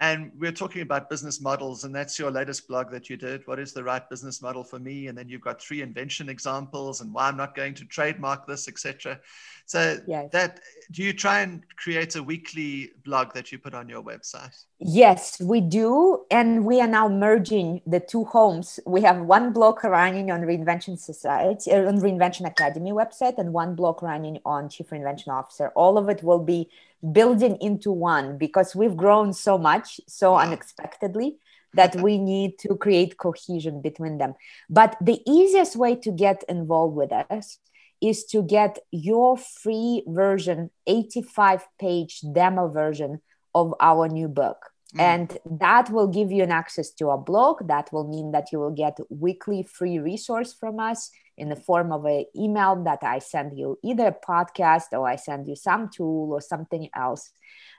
And 0.00 0.30
we're 0.38 0.52
talking 0.52 0.82
about 0.82 1.08
business 1.08 1.40
models, 1.40 1.84
and 1.84 1.94
that's 1.94 2.18
your 2.18 2.30
latest 2.30 2.68
blog 2.68 2.90
that 2.90 3.08
you 3.08 3.16
did. 3.16 3.46
What 3.46 3.58
is 3.58 3.72
the 3.72 3.82
right 3.82 4.06
business 4.10 4.42
model 4.42 4.62
for 4.62 4.78
me? 4.78 5.06
And 5.06 5.16
then 5.16 5.26
you've 5.28 5.40
got 5.40 5.60
three 5.60 5.80
invention 5.80 6.28
examples 6.28 7.00
and 7.00 7.14
why 7.14 7.28
I'm 7.28 7.36
not 7.36 7.54
going 7.54 7.72
to 7.74 7.84
trademark 7.86 8.46
this, 8.46 8.68
etc. 8.68 9.18
So 9.64 9.98
yes. 10.06 10.30
that 10.32 10.60
do 10.92 11.02
you 11.02 11.14
try 11.14 11.40
and 11.40 11.62
create 11.76 12.14
a 12.14 12.22
weekly 12.22 12.90
blog 13.04 13.32
that 13.32 13.50
you 13.50 13.58
put 13.58 13.74
on 13.74 13.88
your 13.88 14.02
website? 14.02 14.64
Yes, 14.78 15.40
we 15.40 15.62
do, 15.62 16.24
and 16.30 16.66
we 16.66 16.80
are 16.82 16.86
now 16.86 17.08
merging 17.08 17.80
the 17.86 17.98
two 17.98 18.24
homes. 18.24 18.78
We 18.86 19.00
have 19.00 19.22
one 19.22 19.54
blog 19.54 19.82
running 19.82 20.30
on 20.30 20.42
Reinvention 20.42 20.98
Society, 20.98 21.72
uh, 21.72 21.88
on 21.88 22.00
Reinvention 22.00 22.46
Academy 22.46 22.92
website, 22.92 23.38
and 23.38 23.54
one 23.54 23.74
blog 23.74 24.02
running 24.02 24.40
on 24.44 24.68
Chief 24.68 24.90
Reinvention 24.90 25.28
Officer. 25.28 25.68
All 25.74 25.96
of 25.96 26.10
it 26.10 26.22
will 26.22 26.44
be 26.44 26.68
building 27.12 27.56
into 27.60 27.90
one 27.90 28.38
because 28.38 28.74
we've 28.74 28.96
grown 28.96 29.32
so 29.32 29.58
much, 29.58 30.00
so 30.06 30.36
unexpectedly 30.36 31.36
that 31.74 31.96
we 31.96 32.18
need 32.32 32.58
to 32.58 32.76
create 32.76 33.18
cohesion 33.18 33.80
between 33.80 34.18
them. 34.18 34.34
But 34.68 34.96
the 35.00 35.20
easiest 35.26 35.76
way 35.76 35.96
to 35.96 36.10
get 36.10 36.44
involved 36.48 36.96
with 36.96 37.12
us 37.12 37.58
is 38.00 38.24
to 38.26 38.42
get 38.42 38.78
your 38.90 39.36
free 39.36 40.02
version, 40.06 40.70
85 40.86 41.66
page 41.78 42.20
demo 42.32 42.68
version 42.68 43.22
of 43.54 43.74
our 43.80 44.08
new 44.08 44.28
book. 44.28 44.58
Mm. 44.94 45.00
And 45.00 45.38
that 45.58 45.90
will 45.90 46.06
give 46.06 46.30
you 46.30 46.42
an 46.42 46.52
access 46.52 46.90
to 46.92 47.08
a 47.08 47.18
blog. 47.18 47.66
That 47.68 47.92
will 47.92 48.06
mean 48.06 48.32
that 48.32 48.52
you 48.52 48.58
will 48.58 48.70
get 48.70 48.98
weekly 49.08 49.62
free 49.62 49.98
resource 49.98 50.52
from 50.52 50.78
us 50.78 51.10
in 51.36 51.48
the 51.48 51.56
form 51.56 51.92
of 51.92 52.04
an 52.04 52.24
email 52.36 52.82
that 52.84 53.02
I 53.02 53.18
send 53.18 53.58
you, 53.58 53.78
either 53.82 54.06
a 54.06 54.26
podcast 54.26 54.92
or 54.92 55.08
I 55.08 55.16
send 55.16 55.46
you 55.46 55.56
some 55.56 55.90
tool 55.90 56.32
or 56.32 56.40
something 56.40 56.88
else. 56.94 57.32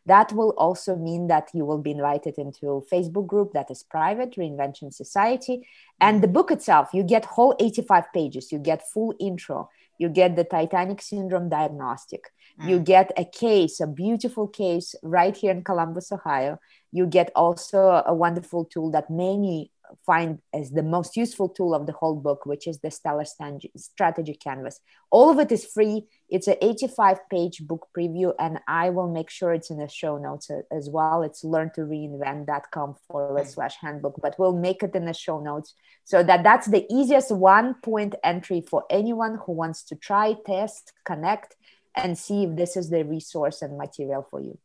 That 0.05 0.31
will 0.31 0.53
also 0.57 0.95
mean 0.95 1.27
that 1.27 1.49
you 1.53 1.65
will 1.65 1.79
be 1.79 1.91
invited 1.91 2.35
into 2.37 2.69
a 2.69 2.81
Facebook 2.81 3.27
group 3.27 3.53
that 3.53 3.69
is 3.69 3.83
private, 3.83 4.35
Reinvention 4.35 4.93
Society. 4.93 5.67
And 5.99 6.23
the 6.23 6.29
book 6.29 6.51
itself, 6.51 6.89
you 6.93 7.03
get 7.03 7.25
whole 7.25 7.55
85 7.59 8.13
pages, 8.13 8.51
you 8.51 8.59
get 8.59 8.87
full 8.93 9.13
intro, 9.19 9.69
you 9.97 10.09
get 10.09 10.35
the 10.35 10.43
Titanic 10.43 11.01
syndrome 11.01 11.49
diagnostic. 11.49 12.31
Mm. 12.61 12.69
You 12.69 12.79
get 12.79 13.11
a 13.17 13.25
case, 13.25 13.79
a 13.79 13.87
beautiful 13.87 14.47
case 14.47 14.95
right 15.03 15.35
here 15.35 15.51
in 15.51 15.63
Columbus, 15.63 16.11
Ohio. 16.11 16.59
You 16.91 17.05
get 17.05 17.31
also 17.35 18.03
a 18.05 18.13
wonderful 18.13 18.65
tool 18.65 18.91
that 18.91 19.09
many 19.09 19.71
find 20.05 20.39
as 20.53 20.71
the 20.71 20.83
most 20.83 21.15
useful 21.15 21.49
tool 21.49 21.73
of 21.73 21.85
the 21.85 21.93
whole 21.93 22.15
book, 22.15 22.45
which 22.45 22.67
is 22.67 22.79
the 22.79 22.91
Stellar 22.91 23.25
Strategy 23.25 24.33
Canvas. 24.33 24.79
All 25.09 25.29
of 25.29 25.39
it 25.39 25.51
is 25.51 25.65
free. 25.65 26.05
It's 26.29 26.47
an 26.47 26.55
85 26.61 27.29
page 27.29 27.61
book 27.67 27.87
preview, 27.97 28.33
and 28.39 28.59
I 28.67 28.89
will 28.89 29.11
make 29.11 29.29
sure 29.29 29.53
it's 29.53 29.69
in 29.69 29.77
the 29.77 29.87
show 29.87 30.17
notes 30.17 30.49
as 30.71 30.89
well. 30.89 31.21
It's 31.23 31.43
learn 31.43 31.71
to 31.75 31.81
reinvent.com 31.81 32.95
forward 33.07 33.47
slash 33.47 33.75
handbook, 33.81 34.19
but 34.21 34.35
we'll 34.37 34.55
make 34.55 34.83
it 34.83 34.95
in 34.95 35.05
the 35.05 35.13
show 35.13 35.39
notes 35.39 35.73
so 36.03 36.23
that 36.23 36.43
that's 36.43 36.67
the 36.67 36.85
easiest 36.89 37.31
one 37.31 37.75
point 37.75 38.15
entry 38.23 38.61
for 38.61 38.85
anyone 38.89 39.39
who 39.45 39.51
wants 39.53 39.83
to 39.83 39.95
try, 39.95 40.35
test, 40.45 40.93
connect, 41.05 41.55
and 41.95 42.17
see 42.17 42.43
if 42.43 42.55
this 42.55 42.77
is 42.77 42.89
the 42.89 43.03
resource 43.03 43.61
and 43.61 43.77
material 43.77 44.25
for 44.29 44.39
you. 44.39 44.57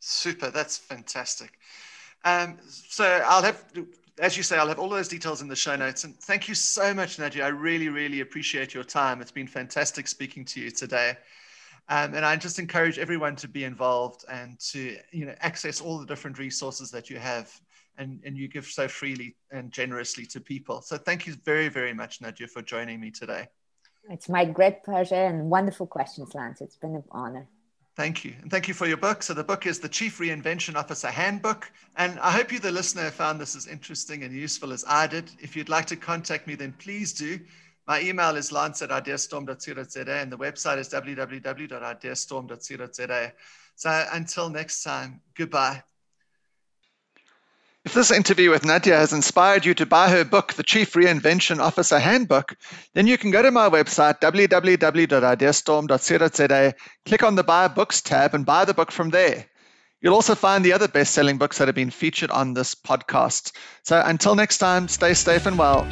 Super, 0.00 0.50
that's 0.50 0.76
fantastic. 0.76 1.58
Um, 2.24 2.58
so 2.66 3.04
I'll 3.24 3.42
have 3.42 3.64
as 4.20 4.36
you 4.36 4.42
say, 4.42 4.56
I'll 4.56 4.68
have 4.68 4.78
all 4.78 4.88
those 4.88 5.08
details 5.08 5.42
in 5.42 5.48
the 5.48 5.56
show 5.56 5.76
notes. 5.76 6.04
And 6.04 6.16
thank 6.20 6.48
you 6.48 6.54
so 6.54 6.94
much, 6.94 7.18
Nadia. 7.18 7.44
I 7.44 7.48
really, 7.48 7.88
really 7.88 8.20
appreciate 8.20 8.72
your 8.72 8.84
time. 8.84 9.20
It's 9.20 9.32
been 9.32 9.46
fantastic 9.46 10.06
speaking 10.06 10.44
to 10.46 10.60
you 10.60 10.70
today. 10.70 11.16
Um, 11.88 12.14
and 12.14 12.24
I 12.24 12.36
just 12.36 12.58
encourage 12.58 12.98
everyone 12.98 13.36
to 13.36 13.48
be 13.48 13.64
involved 13.64 14.24
and 14.30 14.58
to 14.70 14.96
you 15.10 15.26
know 15.26 15.34
access 15.40 15.82
all 15.82 15.98
the 15.98 16.06
different 16.06 16.38
resources 16.38 16.90
that 16.92 17.10
you 17.10 17.18
have 17.18 17.52
and, 17.98 18.20
and 18.24 18.36
you 18.38 18.48
give 18.48 18.66
so 18.66 18.88
freely 18.88 19.36
and 19.50 19.70
generously 19.70 20.24
to 20.26 20.40
people. 20.40 20.80
So 20.80 20.96
thank 20.96 21.26
you 21.26 21.34
very, 21.44 21.68
very 21.68 21.92
much, 21.92 22.20
Nadia, 22.20 22.48
for 22.48 22.62
joining 22.62 23.00
me 23.00 23.10
today. 23.10 23.48
It's 24.10 24.28
my 24.28 24.44
great 24.44 24.82
pleasure 24.82 25.14
and 25.14 25.50
wonderful 25.50 25.86
questions, 25.86 26.34
Lance. 26.34 26.60
It's 26.60 26.76
been 26.76 26.94
an 26.94 27.04
honor. 27.10 27.48
Thank 27.96 28.24
you. 28.24 28.34
And 28.42 28.50
thank 28.50 28.66
you 28.66 28.74
for 28.74 28.88
your 28.88 28.96
book. 28.96 29.22
So, 29.22 29.34
the 29.34 29.44
book 29.44 29.66
is 29.66 29.78
The 29.78 29.88
Chief 29.88 30.18
Reinvention 30.18 30.74
Officer 30.74 31.06
Handbook. 31.08 31.70
And 31.96 32.18
I 32.18 32.32
hope 32.32 32.50
you, 32.50 32.58
the 32.58 32.72
listener, 32.72 33.08
found 33.12 33.40
this 33.40 33.54
as 33.54 33.68
interesting 33.68 34.24
and 34.24 34.34
useful 34.34 34.72
as 34.72 34.84
I 34.88 35.06
did. 35.06 35.30
If 35.38 35.54
you'd 35.54 35.68
like 35.68 35.86
to 35.86 35.96
contact 35.96 36.48
me, 36.48 36.56
then 36.56 36.74
please 36.78 37.12
do. 37.12 37.38
My 37.86 38.00
email 38.00 38.34
is 38.34 38.50
lance 38.50 38.82
at 38.82 38.90
ideastorm.co.za 38.90 40.10
and 40.10 40.32
the 40.32 40.38
website 40.38 40.78
is 40.78 40.88
www.ideastorm.co.za. 40.88 43.32
So, 43.76 44.06
until 44.12 44.50
next 44.50 44.82
time, 44.82 45.20
goodbye. 45.36 45.84
If 47.84 47.92
this 47.92 48.10
interview 48.10 48.50
with 48.50 48.64
Nadia 48.64 48.96
has 48.96 49.12
inspired 49.12 49.66
you 49.66 49.74
to 49.74 49.84
buy 49.84 50.08
her 50.08 50.24
book, 50.24 50.54
The 50.54 50.62
Chief 50.62 50.94
Reinvention 50.94 51.60
Officer 51.60 51.98
Handbook, 51.98 52.56
then 52.94 53.06
you 53.06 53.18
can 53.18 53.30
go 53.30 53.42
to 53.42 53.50
my 53.50 53.68
website, 53.68 54.20
www.ideastorm.co.za, 54.20 56.74
click 57.04 57.22
on 57.22 57.34
the 57.34 57.44
Buy 57.44 57.68
Books 57.68 58.00
tab, 58.00 58.34
and 58.34 58.46
buy 58.46 58.64
the 58.64 58.72
book 58.72 58.90
from 58.90 59.10
there. 59.10 59.44
You'll 60.00 60.14
also 60.14 60.34
find 60.34 60.64
the 60.64 60.72
other 60.72 60.88
best 60.88 61.12
selling 61.12 61.36
books 61.36 61.58
that 61.58 61.68
have 61.68 61.74
been 61.74 61.90
featured 61.90 62.30
on 62.30 62.54
this 62.54 62.74
podcast. 62.74 63.52
So 63.82 64.02
until 64.02 64.34
next 64.34 64.56
time, 64.58 64.88
stay 64.88 65.12
safe 65.12 65.44
and 65.44 65.58
well. 65.58 65.86